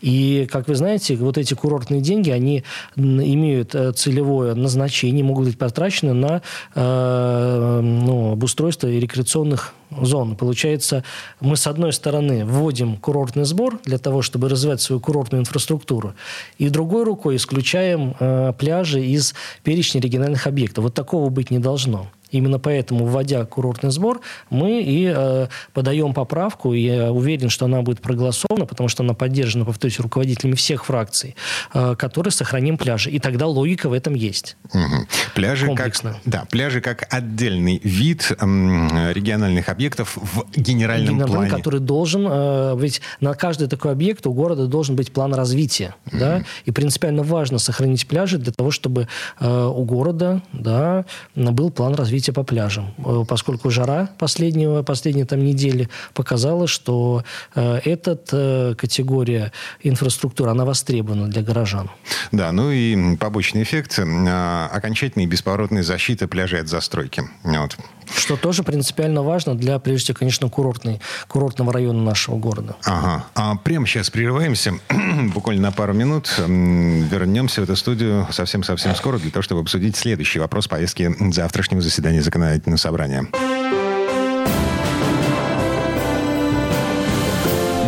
И, 0.00 0.46
как 0.50 0.68
вы 0.68 0.74
знаете, 0.74 1.16
вот 1.16 1.38
эти 1.38 1.54
курортные 1.54 2.00
деньги, 2.00 2.30
они 2.30 2.64
имеют 2.96 3.74
э, 3.74 3.92
целевое 3.92 4.54
назначение, 4.54 5.24
могут 5.24 5.46
быть 5.46 5.58
потрачены 5.58 6.12
на 6.12 6.42
э, 6.74 7.80
ну, 7.82 8.32
обустройство 8.32 8.86
рекреационных 8.88 9.74
зон. 9.90 10.36
Получается, 10.36 11.02
мы, 11.40 11.56
с 11.56 11.66
одной 11.66 11.92
стороны, 11.92 12.44
вводим 12.44 12.96
курортный 12.96 13.44
сбор 13.44 13.80
для 13.84 13.98
того, 13.98 14.22
чтобы 14.22 14.48
развивать 14.48 14.80
свою 14.80 15.00
курортную 15.00 15.42
инфраструктуру, 15.42 16.14
и 16.58 16.68
другой 16.68 17.04
рукой 17.04 17.36
исключаем 17.36 18.14
э, 18.18 18.52
пляжи 18.58 19.04
из 19.04 19.34
перечня 19.62 20.00
региональных 20.00 20.46
объектов. 20.46 20.84
Вот 20.84 20.94
такого 20.94 21.30
быть 21.30 21.50
не 21.50 21.58
должно. 21.58 22.08
Именно 22.30 22.58
поэтому, 22.58 23.06
вводя 23.06 23.44
курортный 23.44 23.90
сбор, 23.90 24.20
мы 24.50 24.82
и 24.82 25.12
э, 25.14 25.48
подаем 25.72 26.12
поправку, 26.12 26.74
и 26.74 26.80
я 26.80 27.12
уверен, 27.12 27.48
что 27.48 27.64
она 27.64 27.82
будет 27.82 28.00
проголосована, 28.00 28.66
потому 28.66 28.88
что 28.88 29.02
она 29.02 29.14
поддержана, 29.14 29.64
повторюсь, 29.64 29.98
руководителями 29.98 30.54
всех 30.54 30.84
фракций, 30.84 31.36
э, 31.72 31.94
которые 31.96 32.30
сохраним 32.30 32.76
пляжи. 32.76 33.10
И 33.10 33.18
тогда 33.18 33.46
логика 33.46 33.88
в 33.88 33.92
этом 33.92 34.14
есть. 34.14 34.56
Угу. 34.74 35.06
Пляжи 35.34 35.66
Комплексно. 35.66 36.12
как, 36.12 36.20
да, 36.24 36.44
пляжи 36.50 36.80
как 36.80 37.06
отдельный 37.12 37.80
вид 37.82 38.30
э, 38.30 39.12
региональных 39.12 39.68
объектов 39.68 40.16
в 40.16 40.44
генеральном 40.54 41.14
Генеральный, 41.14 41.26
плане. 41.26 41.50
Который 41.50 41.80
должен, 41.80 42.26
э, 42.28 42.76
ведь 42.78 43.00
на 43.20 43.34
каждый 43.34 43.68
такой 43.68 43.92
объект 43.92 44.26
у 44.26 44.32
города 44.32 44.66
должен 44.66 44.96
быть 44.96 45.12
план 45.12 45.32
развития. 45.32 45.94
Угу. 46.06 46.18
Да? 46.18 46.44
И 46.66 46.72
принципиально 46.72 47.22
важно 47.22 47.58
сохранить 47.58 48.06
пляжи 48.06 48.36
для 48.36 48.52
того, 48.52 48.70
чтобы 48.70 49.08
э, 49.40 49.64
у 49.64 49.84
города 49.84 50.42
да, 50.52 51.06
был 51.34 51.70
план 51.70 51.94
развития 51.94 52.17
развития 52.18 52.32
по 52.32 52.42
пляжам, 52.42 52.94
э, 52.98 53.24
поскольку 53.28 53.70
жара 53.70 54.08
последнего, 54.18 54.82
последней 54.82 55.24
там 55.24 55.44
недели 55.44 55.88
показала, 56.14 56.66
что 56.66 57.22
э, 57.54 57.80
эта 57.84 58.18
э, 58.32 58.74
категория 58.76 59.52
инфраструктуры, 59.84 60.50
она 60.50 60.64
востребована 60.64 61.28
для 61.28 61.42
горожан. 61.42 61.90
Да, 62.32 62.50
ну 62.52 62.72
и 62.72 63.16
побочный 63.16 63.62
эффект– 63.62 63.98
окончательная 64.72 65.26
и 65.26 65.28
бесповоротная 65.28 65.82
защита 65.82 66.26
пляжей 66.26 66.60
от 66.60 66.68
застройки. 66.68 67.22
Вот. 67.44 67.76
Что 68.16 68.36
тоже 68.36 68.62
принципиально 68.62 69.22
важно 69.22 69.54
для, 69.54 69.78
прежде 69.78 70.04
всего, 70.04 70.18
конечно, 70.18 70.48
курортной, 70.48 71.00
курортного 71.28 71.72
района 71.72 72.02
нашего 72.02 72.36
города. 72.36 72.76
Ага. 72.84 73.26
А 73.34 73.56
прямо 73.56 73.86
сейчас 73.86 74.10
прерываемся, 74.10 74.74
буквально 75.34 75.62
на 75.62 75.72
пару 75.72 75.94
минут. 75.94 76.32
Вернемся 76.38 77.60
в 77.60 77.64
эту 77.64 77.76
студию 77.76 78.26
совсем-совсем 78.30 78.94
скоро 78.94 79.18
для 79.18 79.30
того, 79.30 79.42
чтобы 79.42 79.60
обсудить 79.60 79.96
следующий 79.96 80.38
вопрос 80.38 80.68
повестки 80.68 81.14
завтрашнего 81.32 81.80
заседания 81.80 82.22
законодательного 82.22 82.78
собрания. 82.78 83.26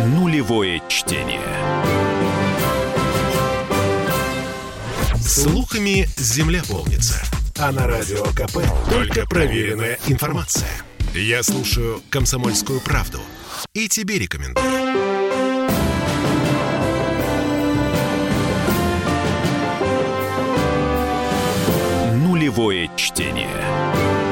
Нулевое 0.07 0.81
чтение. 0.87 1.39
Слухами 5.19 6.09
земля 6.17 6.61
полнится. 6.69 7.21
А 7.63 7.71
на 7.71 7.85
радио 7.85 8.23
КП 8.23 8.57
только 8.89 9.27
проверенная 9.27 9.99
информация. 10.07 10.67
Я 11.13 11.43
слушаю 11.43 12.01
«Комсомольскую 12.09 12.81
правду» 12.81 13.19
и 13.75 13.87
тебе 13.87 14.17
рекомендую. 14.17 14.65
Нулевое 22.15 22.89
чтение. 22.95 24.30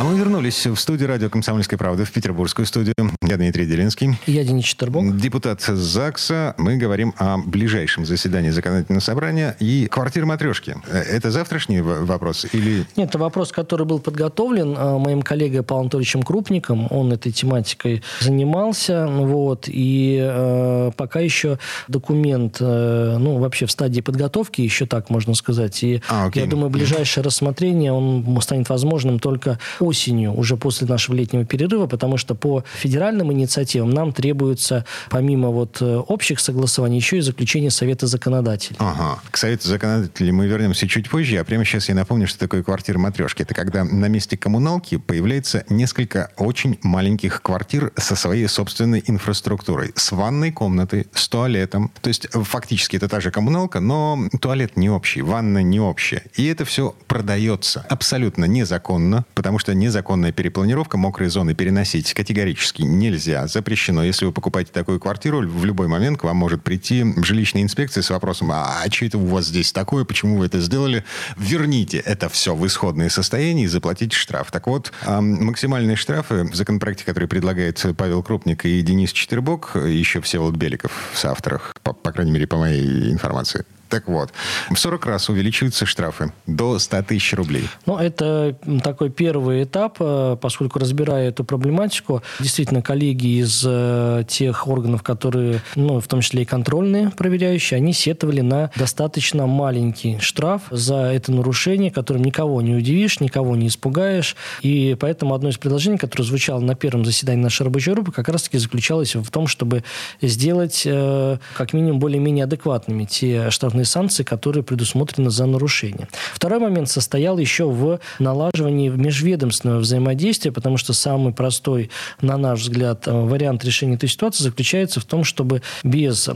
А 0.00 0.02
мы 0.02 0.16
вернулись 0.16 0.66
в 0.66 0.76
студию 0.76 1.08
радио 1.08 1.28
«Комсомольской 1.28 1.76
правды» 1.76 2.06
в 2.06 2.10
петербургскую 2.10 2.64
студию. 2.64 2.94
Я 3.20 3.36
Дмитрий 3.36 3.66
Делинский. 3.66 4.18
Я 4.26 4.44
Денис 4.44 4.64
Четербок. 4.64 5.14
Депутат 5.18 5.60
ЗАГСа. 5.60 6.54
Мы 6.56 6.78
говорим 6.78 7.12
о 7.18 7.36
ближайшем 7.36 8.06
заседании 8.06 8.48
законодательного 8.48 9.02
собрания 9.02 9.56
и 9.60 9.88
квартиры 9.88 10.24
матрешки. 10.24 10.74
Это 10.90 11.30
завтрашний 11.30 11.82
вопрос 11.82 12.46
или... 12.50 12.86
Нет, 12.96 13.10
это 13.10 13.18
вопрос, 13.18 13.52
который 13.52 13.84
был 13.84 13.98
подготовлен 13.98 14.74
а, 14.74 14.96
моим 14.96 15.20
коллегой 15.20 15.62
Павлом 15.62 15.82
Анатольевичем 15.82 16.22
Крупником. 16.22 16.86
Он 16.90 17.12
этой 17.12 17.30
тематикой 17.30 18.02
занимался. 18.20 19.06
Вот, 19.06 19.68
и 19.68 20.18
э, 20.18 20.92
пока 20.96 21.20
еще 21.20 21.58
документ, 21.88 22.56
э, 22.60 23.16
ну, 23.18 23.36
вообще 23.36 23.66
в 23.66 23.70
стадии 23.70 24.00
подготовки, 24.00 24.62
еще 24.62 24.86
так 24.86 25.10
можно 25.10 25.34
сказать. 25.34 25.84
И 25.84 26.00
а, 26.08 26.30
я 26.32 26.46
думаю, 26.46 26.70
ближайшее 26.70 27.22
рассмотрение 27.22 27.92
он 27.92 28.40
станет 28.40 28.70
возможным 28.70 29.18
только 29.18 29.58
осенью, 29.90 30.32
уже 30.32 30.56
после 30.56 30.86
нашего 30.86 31.16
летнего 31.16 31.44
перерыва, 31.44 31.86
потому 31.86 32.16
что 32.16 32.34
по 32.34 32.64
федеральным 32.78 33.32
инициативам 33.32 33.90
нам 33.90 34.12
требуется, 34.12 34.84
помимо 35.10 35.48
вот 35.50 35.78
э, 35.80 35.96
общих 35.96 36.38
согласований, 36.40 36.96
еще 36.96 37.18
и 37.18 37.20
заключение 37.20 37.70
Совета 37.70 38.06
законодателей. 38.06 38.76
Ага. 38.78 39.18
К 39.30 39.36
Совету 39.36 39.68
законодателей 39.68 40.32
мы 40.32 40.46
вернемся 40.46 40.86
чуть 40.86 41.10
позже, 41.10 41.36
а 41.38 41.44
прямо 41.44 41.64
сейчас 41.64 41.88
я 41.88 41.94
напомню, 41.94 42.26
что 42.26 42.38
такое 42.38 42.62
квартира 42.62 42.98
матрешки. 42.98 43.42
Это 43.42 43.54
когда 43.54 43.84
на 43.84 44.06
месте 44.06 44.36
коммуналки 44.36 44.96
появляется 44.96 45.64
несколько 45.68 46.30
очень 46.36 46.78
маленьких 46.82 47.42
квартир 47.42 47.92
со 47.96 48.16
своей 48.16 48.46
собственной 48.48 49.02
инфраструктурой. 49.06 49.92
С 49.96 50.12
ванной 50.12 50.52
комнатой, 50.52 51.08
с 51.14 51.28
туалетом. 51.28 51.90
То 52.00 52.08
есть 52.08 52.28
фактически 52.32 52.96
это 52.96 53.08
та 53.08 53.20
же 53.20 53.30
коммуналка, 53.30 53.80
но 53.80 54.18
туалет 54.40 54.76
не 54.76 54.88
общий, 54.90 55.22
ванна 55.22 55.62
не 55.62 55.80
общая. 55.80 56.22
И 56.34 56.46
это 56.46 56.64
все 56.64 56.94
продается 57.06 57.84
абсолютно 57.88 58.44
незаконно, 58.44 59.24
потому 59.34 59.58
что 59.58 59.74
незаконная 59.80 60.30
перепланировка 60.30 60.96
мокрые 60.96 61.30
зоны 61.30 61.54
переносить 61.54 62.14
категорически 62.14 62.82
нельзя. 62.82 63.46
Запрещено. 63.48 64.04
Если 64.04 64.26
вы 64.26 64.32
покупаете 64.32 64.70
такую 64.72 65.00
квартиру, 65.00 65.40
в 65.40 65.64
любой 65.64 65.88
момент 65.88 66.18
к 66.18 66.24
вам 66.24 66.36
может 66.36 66.62
прийти 66.62 67.04
жилищная 67.24 67.62
инспекция 67.62 68.02
с 68.02 68.10
вопросом, 68.10 68.52
а, 68.52 68.82
а 68.84 68.90
что 68.90 69.06
это 69.06 69.18
у 69.18 69.26
вас 69.26 69.46
здесь 69.46 69.72
такое, 69.72 70.04
почему 70.04 70.36
вы 70.36 70.46
это 70.46 70.60
сделали? 70.60 71.04
Верните 71.36 71.98
это 71.98 72.28
все 72.28 72.54
в 72.54 72.64
исходное 72.66 73.08
состояние 73.08 73.64
и 73.64 73.68
заплатите 73.68 74.14
штраф. 74.16 74.52
Так 74.52 74.66
вот, 74.66 74.92
максимальные 75.06 75.96
штрафы 75.96 76.44
в 76.44 76.54
законопроекте, 76.54 77.04
который 77.04 77.28
предлагает 77.28 77.84
Павел 77.96 78.22
Крупник 78.22 78.66
и 78.66 78.80
Денис 78.82 79.12
Четербок, 79.12 79.72
еще 79.74 80.20
Всеволод 80.20 80.56
Беликов 80.56 80.92
в 81.12 81.18
соавторах, 81.18 81.74
по, 81.82 81.92
по 81.92 82.12
крайней 82.12 82.32
мере, 82.32 82.46
по 82.46 82.58
моей 82.58 83.10
информации, 83.10 83.64
так 83.90 84.08
вот, 84.08 84.32
в 84.70 84.76
40 84.76 85.06
раз 85.06 85.28
увеличиваются 85.28 85.84
штрафы 85.84 86.32
до 86.46 86.78
100 86.78 87.02
тысяч 87.02 87.34
рублей. 87.34 87.68
Ну, 87.86 87.98
это 87.98 88.56
такой 88.82 89.10
первый 89.10 89.64
этап, 89.64 89.96
э, 90.00 90.36
поскольку 90.40 90.78
разбирая 90.78 91.28
эту 91.28 91.44
проблематику, 91.44 92.22
действительно, 92.38 92.82
коллеги 92.82 93.40
из 93.40 93.64
э, 93.66 94.24
тех 94.28 94.66
органов, 94.68 95.02
которые, 95.02 95.60
ну, 95.74 96.00
в 96.00 96.06
том 96.06 96.20
числе 96.20 96.42
и 96.42 96.44
контрольные 96.44 97.10
проверяющие, 97.10 97.76
они 97.76 97.92
сетовали 97.92 98.40
на 98.40 98.70
достаточно 98.76 99.46
маленький 99.46 100.18
штраф 100.20 100.62
за 100.70 100.96
это 101.12 101.32
нарушение, 101.32 101.90
которым 101.90 102.22
никого 102.22 102.62
не 102.62 102.74
удивишь, 102.74 103.20
никого 103.20 103.56
не 103.56 103.66
испугаешь. 103.66 104.36
И 104.62 104.96
поэтому 104.98 105.34
одно 105.34 105.48
из 105.48 105.58
предложений, 105.58 105.98
которое 105.98 106.24
звучало 106.24 106.60
на 106.60 106.74
первом 106.74 107.04
заседании 107.04 107.42
нашей 107.42 107.64
рабочей 107.64 107.90
группы, 107.90 108.12
как 108.12 108.28
раз-таки 108.28 108.58
заключалось 108.58 109.16
в 109.16 109.30
том, 109.30 109.48
чтобы 109.48 109.82
сделать 110.22 110.82
э, 110.86 111.38
как 111.56 111.72
минимум 111.72 111.98
более-менее 111.98 112.44
адекватными 112.44 113.04
те 113.04 113.50
штрафные 113.50 113.79
административные 113.80 113.84
санкции, 113.84 114.22
которые 114.22 114.62
предусмотрены 114.62 115.30
за 115.30 115.46
нарушение. 115.46 116.08
Второй 116.34 116.58
момент 116.58 116.88
состоял 116.88 117.38
еще 117.38 117.64
в 117.64 118.00
налаживании 118.18 118.88
межведомственного 118.88 119.78
взаимодействия, 119.80 120.52
потому 120.52 120.76
что 120.78 120.92
самый 120.92 121.32
простой, 121.32 121.90
на 122.20 122.36
наш 122.36 122.60
взгляд, 122.60 123.06
э, 123.06 123.12
вариант 123.12 123.64
решения 123.64 123.94
этой 123.94 124.08
ситуации 124.08 124.44
заключается 124.44 125.00
в 125.00 125.04
том, 125.04 125.24
чтобы 125.24 125.62
без 125.82 126.28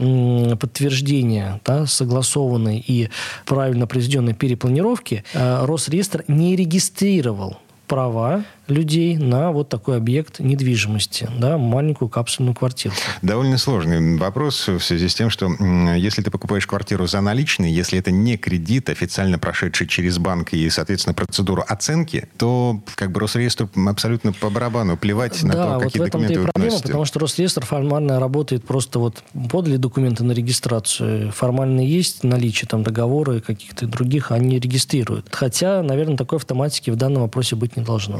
подтверждения 0.59 1.59
да, 1.65 1.85
согласованной 1.85 2.83
и 2.87 3.09
правильно 3.45 3.87
произведенной 3.87 4.33
перепланировки 4.33 5.23
э, 5.33 5.65
Росреестр 5.65 6.23
не 6.27 6.55
регистрировал 6.55 7.57
права 7.87 8.43
людей 8.67 9.17
на 9.17 9.51
вот 9.51 9.69
такой 9.69 9.97
объект 9.97 10.39
недвижимости, 10.39 11.29
да, 11.37 11.57
маленькую 11.57 12.09
капсульную 12.09 12.55
квартиру. 12.55 12.95
Довольно 13.21 13.57
сложный 13.57 14.17
вопрос 14.17 14.67
в 14.67 14.79
связи 14.79 15.07
с 15.07 15.15
тем, 15.15 15.29
что 15.29 15.49
если 15.95 16.21
ты 16.21 16.31
покупаешь 16.31 16.65
квартиру 16.65 17.07
за 17.07 17.21
наличные, 17.21 17.73
если 17.73 17.99
это 17.99 18.11
не 18.11 18.37
кредит, 18.37 18.89
официально 18.89 19.37
прошедший 19.39 19.87
через 19.87 20.17
банк 20.17 20.53
и, 20.53 20.69
соответственно, 20.69 21.13
процедуру 21.13 21.63
оценки, 21.67 22.27
то 22.37 22.81
как 22.95 23.11
бы 23.11 23.19
Росреестру 23.19 23.69
абсолютно 23.87 24.33
по 24.33 24.49
барабану 24.49 24.97
плевать 24.97 25.39
да, 25.43 25.47
на 25.47 25.53
то, 25.53 25.73
вот 25.75 25.83
какие 25.83 26.01
в 26.01 26.05
этом 26.05 26.21
документы 26.21 26.47
и 26.47 26.51
проблема, 26.51 26.79
потому 26.81 27.05
что 27.05 27.19
Росреестр 27.19 27.65
формально 27.65 28.19
работает 28.19 28.65
просто 28.65 28.99
вот 28.99 29.23
подали 29.49 29.77
документы 29.77 30.23
на 30.23 30.31
регистрацию, 30.31 31.31
формально 31.31 31.81
есть 31.81 32.23
наличие 32.23 32.67
там 32.67 32.83
договора 32.83 33.37
и 33.37 33.39
каких-то 33.41 33.87
других, 33.87 34.31
они 34.31 34.59
регистрируют. 34.59 35.27
Хотя, 35.31 35.83
наверное, 35.83 36.17
такой 36.17 36.37
автоматики 36.37 36.89
в 36.89 36.95
данном 36.95 37.23
вопросе 37.23 37.55
быть 37.55 37.77
не 37.77 37.83
должно. 37.83 38.19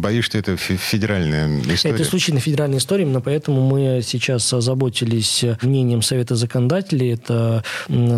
Боюсь, 0.00 0.24
что 0.24 0.38
это 0.38 0.56
федеральная 0.56 1.60
история. 1.60 1.94
Это 1.94 2.02
исключительно 2.02 2.40
федеральная 2.40 2.78
история, 2.78 3.04
именно 3.04 3.20
поэтому 3.20 3.66
мы 3.66 4.00
сейчас 4.02 4.52
озаботились 4.52 5.44
мнением 5.62 6.02
Совета 6.02 6.36
законодателей. 6.36 7.14
Это 7.14 7.64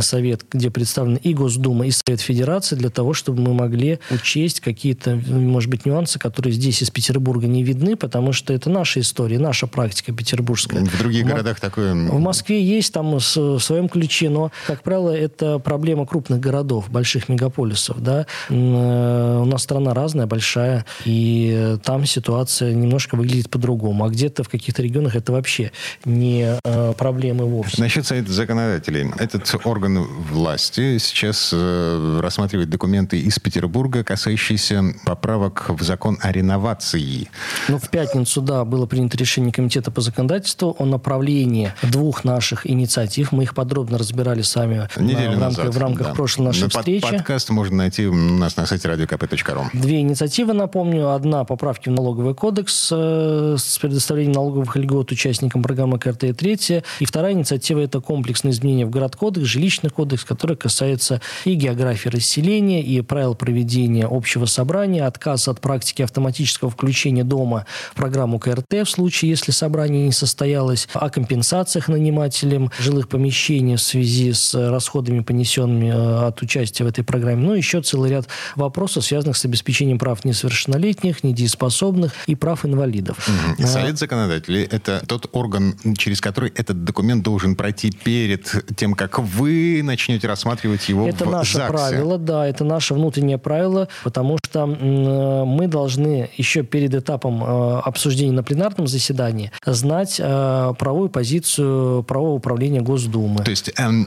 совет, 0.00 0.44
где 0.50 0.70
представлены 0.70 1.18
и 1.22 1.34
Госдума, 1.34 1.86
и 1.86 1.90
Совет 1.90 2.20
Федерации, 2.20 2.76
для 2.76 2.90
того, 2.90 3.12
чтобы 3.12 3.42
мы 3.42 3.54
могли 3.54 3.98
учесть 4.10 4.60
какие-то, 4.60 5.20
может 5.26 5.70
быть, 5.70 5.86
нюансы, 5.86 6.18
которые 6.18 6.52
здесь 6.52 6.82
из 6.82 6.90
Петербурга 6.90 7.46
не 7.46 7.62
видны, 7.62 7.96
потому 7.96 8.32
что 8.32 8.52
это 8.52 8.70
наша 8.70 9.00
история, 9.00 9.38
наша 9.38 9.66
практика 9.66 10.12
петербургская. 10.12 10.84
В 10.84 10.98
других 10.98 11.24
в 11.24 11.28
городах 11.28 11.60
такое... 11.60 11.94
В 11.94 12.18
Москве 12.18 12.62
есть 12.62 12.92
там 12.92 13.18
в 13.18 13.58
своем 13.60 13.88
ключе, 13.88 14.30
но, 14.30 14.50
как 14.66 14.82
правило, 14.82 15.10
это 15.10 15.58
проблема 15.58 16.06
крупных 16.06 16.40
городов, 16.40 16.90
больших 16.90 17.28
мегаполисов. 17.28 18.02
Да? 18.02 18.26
Э, 18.48 19.40
у 19.42 19.44
нас 19.44 19.62
страна 19.62 19.94
разная, 19.94 20.26
большая, 20.26 20.84
и 21.04 21.35
там 21.82 22.06
ситуация 22.06 22.72
немножко 22.72 23.16
выглядит 23.16 23.50
по-другому. 23.50 24.04
А 24.04 24.08
где-то 24.08 24.44
в 24.44 24.48
каких-то 24.48 24.82
регионах 24.82 25.16
это 25.16 25.32
вообще 25.32 25.72
не 26.04 26.58
э, 26.62 26.92
проблемы 26.96 27.44
вовсе. 27.44 27.80
Насчет 27.80 28.06
Совета 28.06 28.32
законодателей. 28.32 29.10
Этот 29.18 29.54
орган 29.64 30.04
власти 30.30 30.98
сейчас 30.98 31.50
э, 31.52 32.20
рассматривает 32.22 32.70
документы 32.70 33.18
из 33.18 33.38
Петербурга, 33.38 34.04
касающиеся 34.04 34.82
поправок 35.04 35.66
в 35.68 35.82
закон 35.82 36.18
о 36.20 36.32
реновации. 36.32 37.28
Ну, 37.68 37.78
в 37.78 37.88
пятницу, 37.88 38.40
да, 38.40 38.64
было 38.64 38.86
принято 38.86 39.16
решение 39.16 39.52
Комитета 39.52 39.90
по 39.90 40.00
законодательству 40.00 40.76
о 40.78 40.84
направлении 40.84 41.72
двух 41.82 42.24
наших 42.24 42.68
инициатив. 42.68 43.32
Мы 43.32 43.44
их 43.44 43.54
подробно 43.54 43.98
разбирали 43.98 44.42
сами 44.42 44.88
Неделю 44.96 45.36
в 45.36 45.40
рамках, 45.40 45.58
назад, 45.58 45.74
в 45.74 45.78
рамках 45.78 46.06
да. 46.08 46.14
прошлой 46.14 46.46
нашей 46.46 46.62
Но 46.64 46.68
встречи. 46.68 47.02
Под, 47.02 47.12
подкаст 47.12 47.50
можно 47.50 47.76
найти 47.76 48.06
у 48.06 48.14
нас 48.14 48.56
на 48.56 48.66
сайте 48.66 48.88
radiokp.ru. 48.88 49.66
Две 49.72 50.00
инициативы, 50.00 50.52
напомню. 50.52 51.10
Одна 51.10 51.25
поправки 51.44 51.88
в 51.88 51.92
налоговый 51.92 52.34
кодекс 52.34 52.90
э, 52.92 53.56
с 53.58 53.78
предоставлением 53.78 54.32
налоговых 54.32 54.76
льгот 54.76 55.12
участникам 55.12 55.62
программы 55.62 55.98
КРТ. 55.98 56.36
Третья. 56.36 56.82
И 57.00 57.04
вторая 57.04 57.32
инициатива– 57.32 57.80
это 57.80 58.00
комплексное 58.00 58.52
изменение 58.52 58.86
в 58.86 58.90
городкодекс, 58.90 59.46
жилищный 59.46 59.90
кодекс, 59.90 60.24
который 60.24 60.56
касается 60.56 61.20
и 61.44 61.54
географии 61.54 62.08
расселения, 62.08 62.82
и 62.82 63.00
правил 63.00 63.34
проведения 63.34 64.06
общего 64.10 64.46
собрания, 64.46 65.06
отказ 65.06 65.48
от 65.48 65.60
практики 65.60 66.02
автоматического 66.02 66.70
включения 66.70 67.24
дома 67.24 67.66
в 67.92 67.96
программу 67.96 68.38
КРТ 68.38 68.72
в 68.84 68.86
случае, 68.86 69.30
если 69.30 69.52
собрание 69.52 70.06
не 70.06 70.12
состоялось, 70.12 70.88
о 70.94 71.10
компенсациях 71.10 71.88
нанимателям 71.88 72.70
жилых 72.78 73.08
помещений 73.08 73.76
в 73.76 73.82
связи 73.82 74.32
с 74.32 74.54
расходами, 74.54 75.20
понесенными 75.20 75.88
э, 75.88 76.26
от 76.26 76.42
участия 76.42 76.84
в 76.84 76.88
этой 76.88 77.04
программе. 77.04 77.42
Ну, 77.44 77.54
еще 77.54 77.82
целый 77.82 78.10
ряд 78.10 78.28
вопросов, 78.54 79.04
связанных 79.04 79.36
с 79.36 79.44
обеспечением 79.44 79.98
прав 79.98 80.24
несовершеннолетних, 80.24 81.15
недееспособных 81.24 82.12
и 82.26 82.34
прав 82.34 82.64
инвалидов. 82.64 83.28
Угу. 83.28 83.62
И 83.62 83.66
Совет 83.66 83.98
законодателей– 83.98 84.62
это 84.70 85.02
тот 85.06 85.28
орган, 85.32 85.76
через 85.96 86.20
который 86.20 86.52
этот 86.54 86.84
документ 86.84 87.22
должен 87.22 87.56
пройти 87.56 87.90
перед 87.90 88.76
тем, 88.76 88.94
как 88.94 89.18
вы 89.18 89.80
начнете 89.82 90.26
рассматривать 90.28 90.88
его 90.88 91.08
это 91.08 91.24
в 91.24 91.30
наше 91.30 91.58
ЗАГСе. 91.58 91.72
правило, 91.72 92.18
да, 92.18 92.46
это 92.46 92.64
наше 92.64 92.94
внутреннее 92.94 93.38
правило, 93.38 93.88
потому 94.04 94.38
что 94.44 94.66
мы 94.66 95.66
должны 95.68 96.30
еще 96.36 96.62
перед 96.62 96.94
этапом 96.94 97.42
э, 97.42 97.80
обсуждения 97.80 98.32
на 98.32 98.42
пленарном 98.42 98.86
заседании 98.86 99.52
знать 99.64 100.16
э, 100.18 100.74
правовую 100.78 101.08
позицию 101.08 102.02
правового 102.02 102.34
управления 102.34 102.80
Госдумы. 102.80 103.44
То 103.44 103.50
есть 103.50 103.70
эм, 103.76 104.06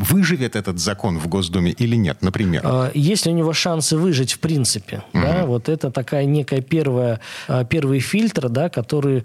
выживет 0.00 0.56
этот 0.56 0.78
закон 0.78 1.18
в 1.18 1.28
Госдуме 1.28 1.72
или 1.72 1.96
нет, 1.96 2.18
например? 2.22 2.62
Э, 2.64 2.90
есть 2.94 3.26
ли 3.26 3.32
у 3.32 3.34
него 3.34 3.52
шансы 3.52 3.96
выжить 3.96 4.32
в 4.32 4.38
принципе? 4.38 5.02
Угу. 5.12 5.22
Да, 5.22 5.46
вот 5.46 5.68
это 5.68 5.90
такая 5.90 6.24
некая 6.24 6.43
первая, 6.44 7.20
первый 7.68 8.00
фильтр, 8.00 8.48
да, 8.48 8.68
который 8.68 9.24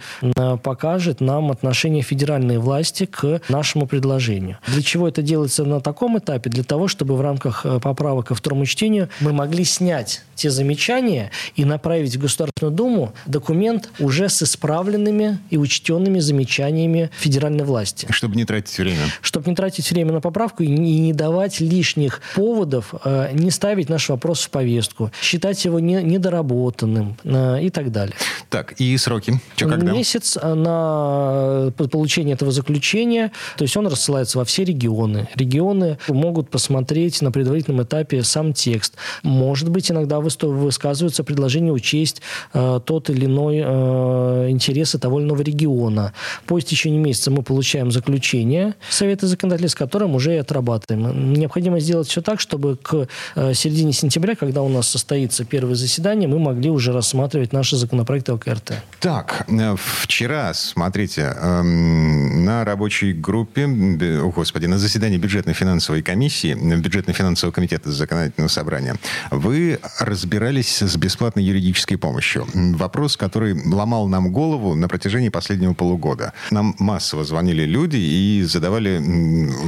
покажет 0.63 1.21
нам 1.21 1.51
отношение 1.51 2.01
федеральной 2.01 2.57
власти 2.57 3.05
к 3.05 3.41
нашему 3.49 3.87
предложению. 3.87 4.57
Для 4.67 4.81
чего 4.81 5.07
это 5.07 5.21
делается 5.21 5.63
на 5.65 5.81
таком 5.81 6.17
этапе? 6.17 6.49
Для 6.49 6.63
того, 6.63 6.87
чтобы 6.87 7.15
в 7.15 7.21
рамках 7.21 7.65
поправок 7.81 8.27
ко 8.27 8.35
второму 8.35 8.65
чтению 8.65 9.09
мы 9.19 9.33
могли 9.33 9.63
снять 9.63 10.23
те 10.39 10.49
замечания 10.49 11.31
и 11.55 11.65
направить 11.65 12.15
в 12.15 12.19
Государственную 12.19 12.75
Думу 12.75 13.13
документ 13.25 13.89
уже 13.99 14.29
с 14.29 14.41
исправленными 14.41 15.39
и 15.49 15.57
учтенными 15.57 16.19
замечаниями 16.19 17.09
федеральной 17.19 17.65
власти. 17.65 18.07
Чтобы 18.09 18.35
не 18.35 18.45
тратить 18.45 18.77
время. 18.77 19.01
Чтобы 19.21 19.49
не 19.49 19.55
тратить 19.55 19.91
время 19.91 20.13
на 20.13 20.21
поправку 20.21 20.63
и 20.63 20.67
не 20.67 21.13
давать 21.13 21.59
лишних 21.59 22.21
поводов, 22.35 22.93
э, 23.03 23.31
не 23.33 23.51
ставить 23.51 23.89
наш 23.89 24.09
вопрос 24.09 24.43
в 24.45 24.49
повестку, 24.49 25.11
считать 25.21 25.63
его 25.65 25.79
не, 25.79 26.01
недоработанным 26.01 27.17
э, 27.23 27.63
и 27.63 27.69
так 27.69 27.91
далее. 27.91 28.15
Так, 28.49 28.73
и 28.73 28.97
сроки? 28.97 29.39
Что, 29.55 29.67
когда? 29.67 29.91
Месяц 29.91 30.37
на 30.41 31.71
получение 31.91 32.35
этого 32.35 32.51
заключения, 32.51 33.31
то 33.57 33.63
есть 33.63 33.75
он 33.75 33.87
рассылается 33.87 34.37
во 34.37 34.45
все 34.45 34.63
регионы. 34.63 35.27
Регионы 35.35 35.97
могут 36.07 36.49
посмотреть 36.49 37.21
на 37.21 37.31
предварительном 37.31 37.83
этапе 37.83 38.23
сам 38.23 38.53
текст. 38.53 38.95
Может 39.23 39.69
быть, 39.69 39.91
иногда 39.91 40.19
высказываются 40.37 41.23
предложения 41.23 41.71
учесть 41.71 42.21
э, 42.53 42.79
тот 42.85 43.09
или 43.09 43.25
иной 43.25 43.61
э, 43.63 44.47
интересы 44.49 44.99
того 44.99 45.19
или 45.19 45.27
иного 45.27 45.41
региона. 45.41 46.13
По 46.45 46.59
истечении 46.59 46.99
месяца 46.99 47.31
мы 47.31 47.43
получаем 47.43 47.91
заключение 47.91 48.75
Совета 48.89 49.27
законодателей, 49.27 49.69
с 49.69 49.75
которым 49.75 50.15
уже 50.15 50.35
и 50.35 50.37
отрабатываем. 50.37 51.33
Необходимо 51.33 51.79
сделать 51.79 52.07
все 52.07 52.21
так, 52.21 52.39
чтобы 52.39 52.77
к 52.77 53.07
э, 53.35 53.53
середине 53.53 53.93
сентября, 53.93 54.35
когда 54.35 54.61
у 54.61 54.69
нас 54.69 54.87
состоится 54.87 55.45
первое 55.45 55.75
заседание, 55.75 56.27
мы 56.27 56.39
могли 56.39 56.69
уже 56.69 56.91
рассматривать 56.91 57.53
наши 57.53 57.75
законопроекты 57.75 58.31
ОКРТ. 58.31 58.73
Так, 58.99 59.45
э, 59.47 59.75
вчера, 59.77 60.53
смотрите, 60.53 61.33
эм, 61.35 62.45
на 62.45 62.65
рабочей 62.65 63.13
группе, 63.13 63.65
о, 63.65 64.31
господи, 64.31 64.65
на 64.65 64.77
заседании 64.77 65.17
бюджетно-финансовой 65.17 66.01
комиссии, 66.01 66.53
бюджетно-финансового 66.53 67.53
комитета 67.53 67.91
законодательного 67.91 68.49
собрания, 68.49 68.95
вы 69.31 69.79
разбирались 70.19 70.81
с 70.81 70.97
бесплатной 70.97 71.45
юридической 71.45 71.95
помощью. 71.95 72.45
Вопрос, 72.53 73.15
который 73.15 73.53
ломал 73.65 74.09
нам 74.09 74.33
голову 74.33 74.75
на 74.75 74.89
протяжении 74.89 75.29
последнего 75.29 75.73
полугода. 75.73 76.33
Нам 76.51 76.75
массово 76.77 77.23
звонили 77.23 77.63
люди 77.63 77.95
и 77.95 78.43
задавали 78.43 78.97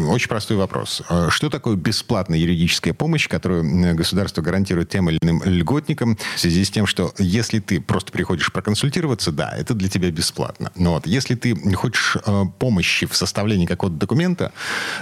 очень 0.09 0.27
простой 0.27 0.57
вопрос. 0.57 1.03
Э, 1.09 1.29
что 1.29 1.49
такое 1.49 1.77
бесплатная 1.77 2.37
юридическая 2.37 2.93
помощь, 2.93 3.29
которую 3.29 3.95
государство 3.95 4.41
гарантирует 4.41 4.89
тем 4.89 5.09
или 5.09 5.19
иным 5.21 5.41
льготникам 5.45 6.17
в 6.35 6.39
связи 6.39 6.65
с 6.65 6.69
тем, 6.69 6.85
что 6.85 7.13
если 7.17 7.59
ты 7.59 7.79
просто 7.79 8.11
приходишь 8.11 8.51
проконсультироваться, 8.51 9.31
да, 9.31 9.53
это 9.57 9.73
для 9.73 9.87
тебя 9.87 10.11
бесплатно. 10.11 10.73
Но 10.75 10.95
вот 10.95 11.07
если 11.07 11.35
ты 11.35 11.55
хочешь 11.75 12.17
э, 12.25 12.43
помощи 12.59 13.05
в 13.07 13.15
составлении 13.15 13.67
какого-то 13.67 13.97
документа, 13.97 14.51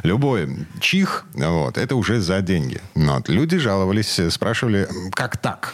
любой 0.03 0.67
чих, 0.79 1.25
вот, 1.33 1.79
это 1.79 1.95
уже 1.95 2.21
за 2.21 2.39
деньги. 2.41 2.81
Но 2.93 3.15
вот, 3.15 3.29
люди 3.29 3.57
жаловались, 3.57 4.19
спрашивали, 4.29 4.87
как 5.13 5.38
так? 5.41 5.73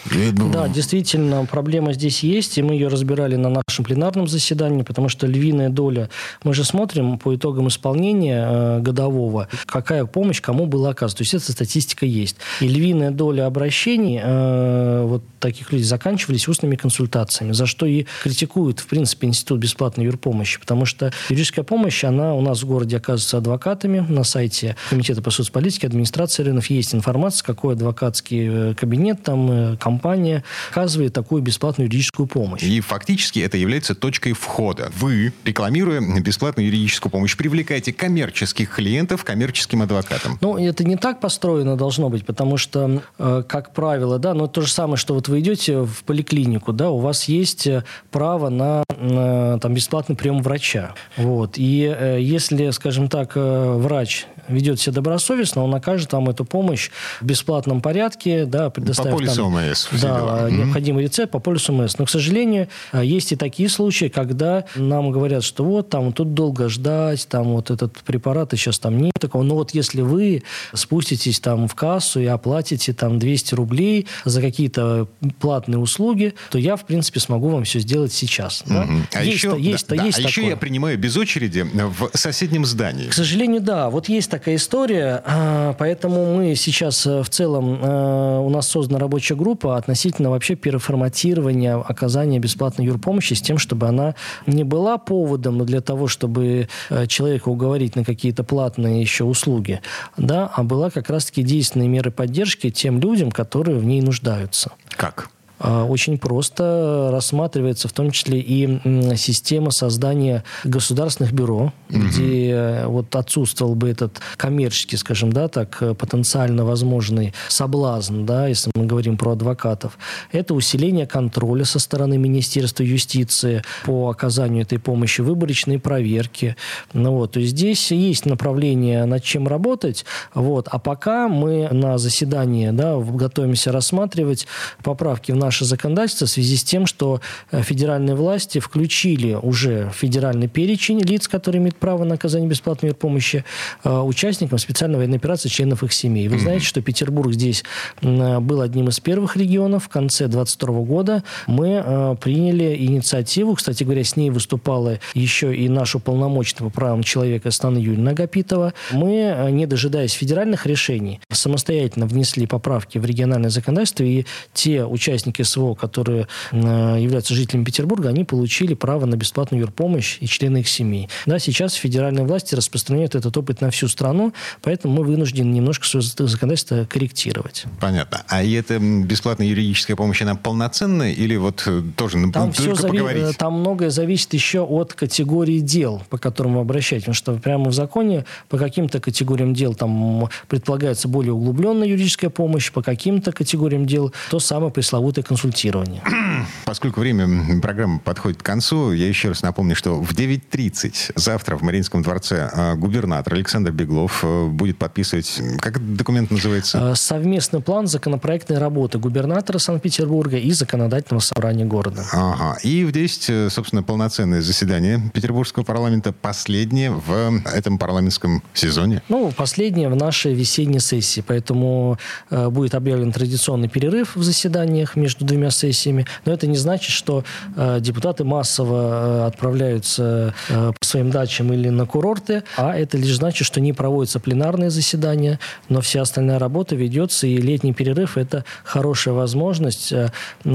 Да, 0.52 0.68
действительно, 0.68 1.46
проблема 1.46 1.94
здесь 1.94 2.24
есть, 2.24 2.58
и 2.58 2.62
мы 2.62 2.74
ее 2.74 2.88
разбирали 2.88 3.36
на 3.36 3.50
нашем 3.50 3.86
пленарном 3.86 4.28
заседании, 4.28 4.84
потому 4.84 5.10
что 5.10 5.28
львиная 5.28 5.70
доля, 5.70 6.10
мы 6.44 6.54
же 6.54 6.64
смотрим 6.64 7.18
по 7.18 7.36
итогам 7.36 7.68
исполнения 7.68 8.48
э, 8.48 8.80
годового, 8.82 9.48
какая 9.66 10.06
помощь 10.06 10.42
кому 10.42 10.66
была 10.66 10.90
оказана. 10.90 11.18
То 11.18 11.24
есть 11.24 11.34
эта 11.34 11.52
статистика 11.52 12.06
есть. 12.06 12.38
И 12.62 12.68
львиная 12.68 13.12
доля 13.12 13.46
обращений 13.46 14.20
э, 14.22 15.04
вот 15.06 15.24
таких 15.40 15.72
людей 15.72 15.86
заканчивались 15.86 16.48
устными 16.48 16.76
консультациями, 16.76 17.52
за 17.54 17.66
что 17.66 17.86
и 17.86 18.06
критикуют, 18.24 18.80
в 18.80 18.88
принципе, 18.88 19.28
Институт 19.28 19.60
бесплатной 19.60 20.06
юрпомощи, 20.06 20.60
потому 20.60 20.86
что 20.86 21.12
юридическая 21.30 21.64
помощь, 21.64 22.04
она 22.04 22.34
у 22.36 22.42
нас 22.42 22.64
в 22.64 22.68
городе 22.68 22.98
оказывается 22.98 23.38
адвокатами. 23.38 24.06
На 24.10 24.24
сайте 24.24 24.76
Комитета 24.90 25.22
по 25.22 25.32
соцполитике, 25.32 25.88
администрации 25.88 26.44
рынков 26.44 26.70
есть 26.70 26.96
информация, 26.96 27.46
какой 27.46 27.74
адвокатский 27.74 28.72
э, 28.72 28.74
кабинет, 28.76 29.24
там, 29.24 29.50
э, 29.56 29.78
компания 29.78 30.44
оказывает 30.72 31.14
такую 31.14 31.42
бесплатную 31.42 31.88
юридическую 31.88 32.28
помощь. 32.28 32.64
И 32.64 32.80
фактически 32.82 33.40
это 33.40 33.58
является 33.58 33.96
точкой 33.96 34.34
входа. 34.34 34.92
Вы, 34.98 35.34
рекламируя 35.44 36.02
бесплатную 36.20 36.68
юридическую 36.68 37.12
помощь, 37.12 37.36
привлекаете 37.36 37.94
коммерческих 37.94 38.70
клиентов 38.70 39.24
коммерческим 39.24 39.82
адвокатам. 39.82 40.38
Ну, 40.42 40.58
это 40.58 40.84
не 40.84 40.96
так 40.96 41.20
построено 41.20 41.76
должно 41.76 42.10
быть, 42.10 42.26
потому 42.26 42.58
что, 42.58 43.02
э, 43.18 43.44
как 43.48 43.74
правило, 43.74 44.20
да, 44.20 44.34
но 44.34 44.48
то 44.48 44.62
же 44.62 44.72
самое, 44.72 44.98
что 44.98 45.14
вот 45.14 45.28
вы 45.28 45.40
идете 45.40 45.82
в 45.82 46.04
поликлинику, 46.04 46.74
да, 46.74 46.90
у 46.90 47.00
вас 47.00 47.26
есть 47.26 47.68
право 48.12 48.50
на, 48.50 48.84
на 49.00 49.60
там, 49.60 49.74
бесплатный 49.74 50.16
прием 50.16 50.42
врача. 50.42 50.94
Вот. 51.18 51.58
И 51.58 51.84
э, 51.86 52.20
если, 52.22 52.70
скажем 52.72 53.08
так, 53.08 53.34
э, 53.36 53.74
врач 53.78 54.26
ведет 54.48 54.80
себя 54.80 54.94
добросовестно, 54.94 55.64
он 55.64 55.74
окажет 55.74 56.14
вам 56.14 56.30
эту 56.30 56.46
помощь 56.46 56.90
в 57.22 57.26
бесплатном 57.26 57.82
порядке, 57.82 58.46
да, 58.46 58.70
предоставив 58.70 59.12
по 59.12 59.18
полису 59.18 59.36
там, 59.36 59.70
МС, 59.70 59.88
да, 59.92 59.98
дела. 59.98 60.50
необходимый 60.50 61.04
mm-hmm. 61.04 61.08
рецепт 61.08 61.32
по 61.32 61.40
полису 61.40 61.74
МС. 61.74 61.98
Но, 61.98 62.06
к 62.06 62.10
сожалению, 62.10 62.68
э, 62.94 63.06
есть 63.06 63.32
и 63.32 63.36
такие 63.36 63.70
случаи, 63.70 64.06
когда 64.06 64.66
нам 64.76 65.12
говорят, 65.12 65.44
что 65.44 65.64
вот 65.64 65.90
там 65.90 66.14
тут 66.14 66.34
долго 66.34 66.70
ждать, 66.70 67.28
там 67.28 67.54
вот 67.54 67.72
этот 67.72 67.98
препарат 68.00 68.54
и 68.54 68.58
сейчас 68.58 68.80
там 68.80 68.98
нет 68.98 69.14
такого. 69.20 69.44
Но 69.44 69.56
вот 69.56 69.72
если 69.74 70.02
вы 70.02 70.44
спуститесь 70.74 71.40
там 71.40 71.68
в 71.68 71.76
кассу 71.76 72.20
и 72.20 72.26
оплатите 72.26 72.94
там 72.94 73.20
200 73.20 73.56
рублей 73.56 74.08
за 74.24 74.42
какие-то 74.42 75.08
платные 75.40 75.80
услуги, 75.80 76.34
то 76.52 76.58
я, 76.58 76.76
в 76.76 76.86
принципе, 76.86 77.20
смогу 77.20 77.50
вам 77.50 77.64
все 77.64 77.80
сделать 77.80 78.14
сейчас. 78.14 78.64
Да? 78.66 78.84
Mm-hmm. 78.84 79.02
А 79.14 79.24
есть, 79.24 79.38
еще, 79.38 79.56
есть, 79.60 79.88
да, 79.88 79.96
есть 79.96 80.18
да, 80.18 80.24
а 80.26 80.28
еще 80.28 80.48
я 80.48 80.58
принимаю 80.58 80.98
без 80.98 81.18
очереди 81.18 81.66
в 81.74 82.10
соседнем 82.14 82.66
здании. 82.66 83.08
К 83.08 83.14
сожалению, 83.14 83.62
да. 83.62 83.90
Вот 83.90 84.10
есть 84.10 84.30
такая 84.40 84.56
история, 84.56 85.24
а, 85.26 85.74
поэтому 85.80 86.36
мы 86.36 86.56
сейчас 86.56 87.08
э, 87.08 87.24
в 87.24 87.30
целом, 87.30 87.80
э, 87.82 88.40
у 88.40 88.50
нас 88.50 88.68
создана 88.68 89.00
рабочая 89.00 89.36
группа 89.36 89.78
относительно 89.78 90.30
вообще 90.30 90.56
переформатирования 90.56 91.78
оказания 91.78 92.38
бесплатной 92.38 92.86
юрпомощи 92.86 93.34
с 93.34 93.42
тем, 93.42 93.58
чтобы 93.58 93.88
она 93.88 94.14
не 94.46 94.66
была 94.66 94.98
поводом 94.98 95.66
для 95.66 95.80
того, 95.80 96.08
чтобы 96.08 96.68
э, 96.90 97.08
человека 97.08 97.48
уговорить 97.48 97.96
на 97.96 98.04
какие-то 98.04 98.44
платные 98.44 99.00
еще 99.00 99.24
услуги, 99.24 99.80
да, 100.18 100.52
а 100.54 100.64
была 100.64 100.90
как 100.90 101.10
раз-таки 101.10 101.42
действенные 101.42 101.88
меры 101.88 102.12
поддержки 102.12 102.70
тем 102.70 103.00
людям, 103.00 103.32
которые 103.32 103.78
в 103.78 103.86
ней 103.86 104.02
нуждаются. 104.02 104.72
Как? 104.98 105.30
А, 105.60 105.86
очень 105.86 106.18
просто 106.18 107.10
рассматривается 107.12 107.88
в 107.88 107.94
том 107.94 108.12
числе 108.12 108.40
и 108.40 109.16
система 109.16 109.72
создания 109.72 110.44
государственных 110.64 111.34
бюро, 111.34 111.74
угу. 111.90 112.00
где 112.00 112.52
э, 112.52 112.88
вот 112.88 113.16
отсутствовал 113.16 113.76
бы 113.76 113.90
этот 113.90 114.20
коммерческий, 114.38 114.98
скажем, 114.98 115.32
да, 115.32 115.48
так 115.48 115.78
э, 115.82 115.94
потенциально 115.94 116.66
возможный 116.66 117.34
соблазн, 117.48 118.26
да, 118.26 118.48
если 118.48 118.72
мы 118.76 118.86
говорим 118.86 119.18
про 119.18 119.32
адвокатов. 119.32 119.98
Это 120.32 120.54
усиление 120.54 121.08
контроля 121.08 121.66
со 121.66 121.80
стороны 121.80 122.18
Министерства 122.18 122.84
юстиции 122.84 123.64
по 123.86 124.10
оказанию 124.10 124.64
этой 124.64 124.80
помощи, 124.80 125.22
выборочные 125.22 125.80
проверки. 125.80 126.56
Ну, 126.94 127.14
вот, 127.14 127.34
то 127.34 127.40
есть 127.40 127.52
здесь 127.52 127.92
есть 127.92 128.26
направление, 128.26 129.06
над 129.06 129.24
чем 129.24 129.48
работать. 129.48 130.06
Вот, 130.34 130.68
а 130.70 130.80
пока 130.80 131.28
мы 131.28 131.70
на 131.72 131.98
заседании 131.98 132.72
да, 132.72 132.98
готовимся 132.98 133.72
рассматривать 133.72 134.48
поправки 134.84 135.32
в 135.32 135.36
наше 135.46 135.66
законодательство 135.66 136.26
в 136.26 136.30
связи 136.30 136.58
с 136.58 136.64
тем, 136.64 136.86
что 136.88 137.22
э, 137.52 137.62
федеральные 137.62 138.16
власти 138.16 138.60
включили 138.60 139.34
уже 139.34 139.92
федеральный 139.94 140.48
перечень 140.48 141.00
лиц, 141.02 141.28
которые 141.28 141.62
имеют 141.62 141.78
право 141.78 142.04
на 142.04 142.16
оказание 142.16 142.50
бесплатной 142.50 142.94
помощи 142.94 143.46
э, 143.84 144.00
участникам 144.00 144.58
специальной 144.58 144.98
военной 144.98 145.18
операции 145.18 145.50
членов 145.50 145.84
их 145.84 145.94
семей. 145.94 146.28
Вы 146.28 146.40
знаете, 146.40 146.66
что 146.66 146.82
Петербург 146.82 147.32
здесь 147.34 147.64
был 148.02 148.62
одним 148.62 148.90
из 148.90 149.00
первых 149.00 149.38
регионов. 149.38 149.86
В 149.86 149.90
конце 149.90 150.28
22 150.28 150.74
года 150.82 151.24
мы 151.48 151.82
э, 151.86 152.16
приняли 152.20 152.76
инициативу, 152.76 153.56
кстати 153.56 153.84
говоря, 153.84 154.04
с 154.04 154.16
ней 154.16 154.32
выступала 154.32 155.00
еще 155.14 155.56
и 155.56 155.70
наша 155.70 155.98
уполномоченная 156.00 156.70
по 156.70 156.76
правам 156.76 157.04
человека 157.04 157.52
Стана 157.52 157.78
Юрьевна 157.78 158.12
Агапитова. 158.12 158.74
Мы, 158.92 159.50
не 159.52 159.68
дожидаясь 159.68 160.14
федеральных 160.14 160.66
решений, 160.66 161.20
самостоятельно 161.30 162.08
внесли 162.08 162.48
поправки 162.48 162.98
в 162.98 163.06
региональное 163.06 163.50
законодательство, 163.50 164.04
и 164.04 164.26
те 164.54 164.86
участники 164.86 165.35
участники 165.36 165.42
СВО, 165.42 165.76
которые 165.76 166.28
э, 166.52 166.58
являются 167.00 167.34
жителями 167.34 167.64
Петербурга, 167.64 168.10
они 168.10 168.24
получили 168.24 168.74
право 168.74 169.06
на 169.06 169.16
бесплатную 169.16 169.62
юрпомощь 169.62 170.18
и 170.22 170.28
члены 170.28 170.60
их 170.60 170.68
семей. 170.68 171.10
Да, 171.26 171.40
сейчас 171.40 171.74
федеральные 171.74 172.26
власти 172.26 172.56
распространяют 172.56 173.16
этот 173.16 173.36
опыт 173.38 173.62
на 173.62 173.70
всю 173.70 173.88
страну, 173.88 174.34
поэтому 174.62 174.96
мы 174.96 175.04
вынуждены 175.04 175.52
немножко 175.52 175.86
свое 175.86 176.04
законодательство 176.04 176.86
корректировать. 176.86 177.66
Понятно. 177.80 178.24
А 178.28 178.44
и 178.44 178.54
эта 178.54 178.80
бесплатная 178.80 179.48
юридическая 179.48 179.96
помощь, 179.96 180.22
она 180.22 180.36
полноценная 180.36 181.12
или 181.12 181.36
вот 181.38 181.64
э, 181.68 181.82
тоже 181.96 182.18
ну, 182.18 182.32
там 182.32 182.52
только 182.52 182.76
все 182.76 182.88
поговорить? 182.88 183.24
Зави... 183.24 183.36
Там 183.36 183.60
многое 183.60 183.90
зависит 183.90 184.34
еще 184.34 184.60
от 184.60 184.94
категории 184.94 185.60
дел, 185.60 186.02
по 186.10 186.18
которым 186.18 186.56
вы 186.56 186.62
обращаетесь. 186.62 187.06
Потому 187.06 187.16
что 187.16 187.34
прямо 187.34 187.70
в 187.70 187.74
законе 187.74 188.26
по 188.50 188.58
каким-то 188.58 189.00
категориям 189.00 189.54
дел 189.54 189.74
там 189.76 190.30
предполагается 190.48 191.08
более 191.08 191.34
углубленная 191.34 191.88
юридическая 191.88 192.30
помощь, 192.30 192.72
по 192.72 192.82
каким-то 192.82 193.32
категориям 193.32 193.86
дел 193.86 194.14
то 194.30 194.40
самое 194.40 194.72
пресловутое 194.72 195.24
консультирования. 195.26 196.04
Поскольку 196.66 197.00
время 197.02 197.60
программы 197.62 198.00
подходит 198.00 198.42
к 198.42 198.46
концу, 198.46 198.92
я 198.92 199.08
еще 199.08 199.30
раз 199.30 199.42
напомню, 199.42 199.76
что 199.76 200.02
в 200.02 200.12
9.30 200.14 201.14
завтра 201.16 201.58
в 201.58 201.62
Мариинском 201.62 202.02
дворце 202.02 202.50
а, 202.52 202.76
губернатор 202.76 203.34
Александр 203.34 203.72
Беглов 203.72 204.24
э, 204.24 204.48
будет 204.48 204.78
подписывать, 204.78 205.42
как 205.60 205.78
этот 205.78 205.96
документ 205.96 206.32
называется? 206.32 206.92
А, 206.92 206.96
совместный 206.96 207.62
план 207.62 207.88
законопроектной 207.88 208.58
работы 208.58 209.00
губернатора 209.00 209.58
Санкт-Петербурга 209.58 210.38
и 210.38 210.52
законодательного 210.52 211.22
собрания 211.22 211.66
города. 211.66 212.04
Ага. 212.12 212.58
И 212.64 212.84
в 212.84 212.92
10, 212.92 213.30
э, 213.30 213.50
собственно, 213.50 213.84
полноценное 213.84 214.42
заседание 214.42 215.02
Петербургского 215.14 215.64
парламента, 215.64 216.12
последнее 216.14 216.92
в 216.92 217.42
этом 217.54 217.78
парламентском 217.78 218.44
сезоне. 218.54 219.02
Ну, 219.10 219.32
последнее 219.32 219.90
в 219.90 219.96
нашей 219.96 220.34
весенней 220.34 220.80
сессии, 220.80 221.24
поэтому 221.26 221.98
э, 222.30 222.50
будет 222.50 222.76
объявлен 222.76 223.12
традиционный 223.12 223.70
перерыв 223.70 224.16
в 224.16 224.24
заседаниях 224.24 224.96
между 224.96 225.15
двумя 225.20 225.52
сессиями, 225.52 226.06
но 226.26 226.34
это 226.34 226.48
не 226.48 226.58
значит, 226.58 226.92
что 226.92 227.24
э, 227.56 227.80
депутаты 227.80 228.24
массово 228.24 229.24
э, 229.24 229.28
отправляются 229.28 230.34
э, 230.50 230.72
по 230.80 230.86
своим 230.86 231.12
дачам 231.12 231.54
или 231.54 231.70
на 231.70 231.86
курорты, 231.86 232.44
а 232.58 232.76
это 232.76 232.98
лишь 232.98 233.16
значит, 233.16 233.46
что 233.48 233.62
не 233.62 233.74
проводятся 233.74 234.20
пленарные 234.20 234.70
заседания, 234.70 235.40
но 235.70 235.82
вся 235.82 236.02
остальная 236.02 236.40
работа 236.40 236.76
ведется, 236.76 237.28
и 237.28 237.38
летний 237.38 237.74
перерыв– 237.74 238.18
это 238.18 238.46
хорошая 238.64 239.14
возможность 239.14 239.92
э, 239.92 240.10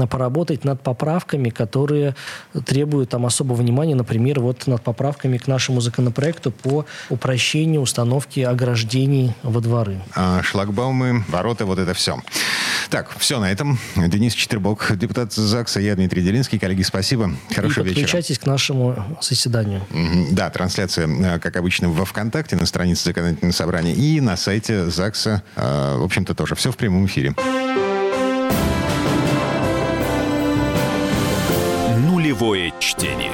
поработать 0.09 0.63
над 0.63 0.81
поправками, 0.81 1.49
которые 1.49 2.15
требуют 2.65 3.09
там 3.09 3.25
особого 3.25 3.57
внимания, 3.57 3.95
например, 3.95 4.39
вот 4.39 4.67
над 4.67 4.81
поправками 4.81 5.37
к 5.37 5.47
нашему 5.47 5.81
законопроекту 5.81 6.51
по 6.51 6.85
упрощению 7.09 7.81
установки 7.81 8.41
ограждений 8.41 9.33
во 9.43 9.61
дворы. 9.61 10.01
А, 10.15 10.41
шлагбаумы, 10.43 11.23
ворота, 11.27 11.65
вот 11.65 11.79
это 11.79 11.93
все. 11.93 12.17
Так, 12.89 13.09
все 13.17 13.39
на 13.39 13.51
этом. 13.51 13.79
Денис 13.95 14.33
Четербок, 14.51 14.97
депутат 14.97 15.31
ЗАГСа, 15.31 15.79
я 15.79 15.95
Дмитрий 15.95 16.21
Делинский. 16.21 16.59
Коллеги, 16.59 16.81
спасибо. 16.81 17.31
Хорошего 17.55 17.85
вечера. 17.85 18.01
подключайтесь 18.01 18.37
к 18.37 18.45
нашему 18.45 19.17
заседанию. 19.21 19.81
Да, 20.31 20.49
трансляция, 20.49 21.07
э, 21.07 21.39
как 21.39 21.55
обычно, 21.55 21.87
во 21.87 22.03
ВКонтакте, 22.03 22.57
на 22.57 22.65
странице 22.65 23.05
законодательного 23.05 23.53
собрания 23.53 23.93
и 23.93 24.19
на 24.19 24.35
сайте 24.35 24.89
ЗАГСа. 24.89 25.41
Э, 25.55 25.95
в 25.99 26.03
общем-то, 26.03 26.35
тоже. 26.35 26.55
Все 26.55 26.69
в 26.69 26.75
прямом 26.75 27.05
эфире. 27.05 27.33
Нулевое 32.09 32.73
чтение. 32.81 33.31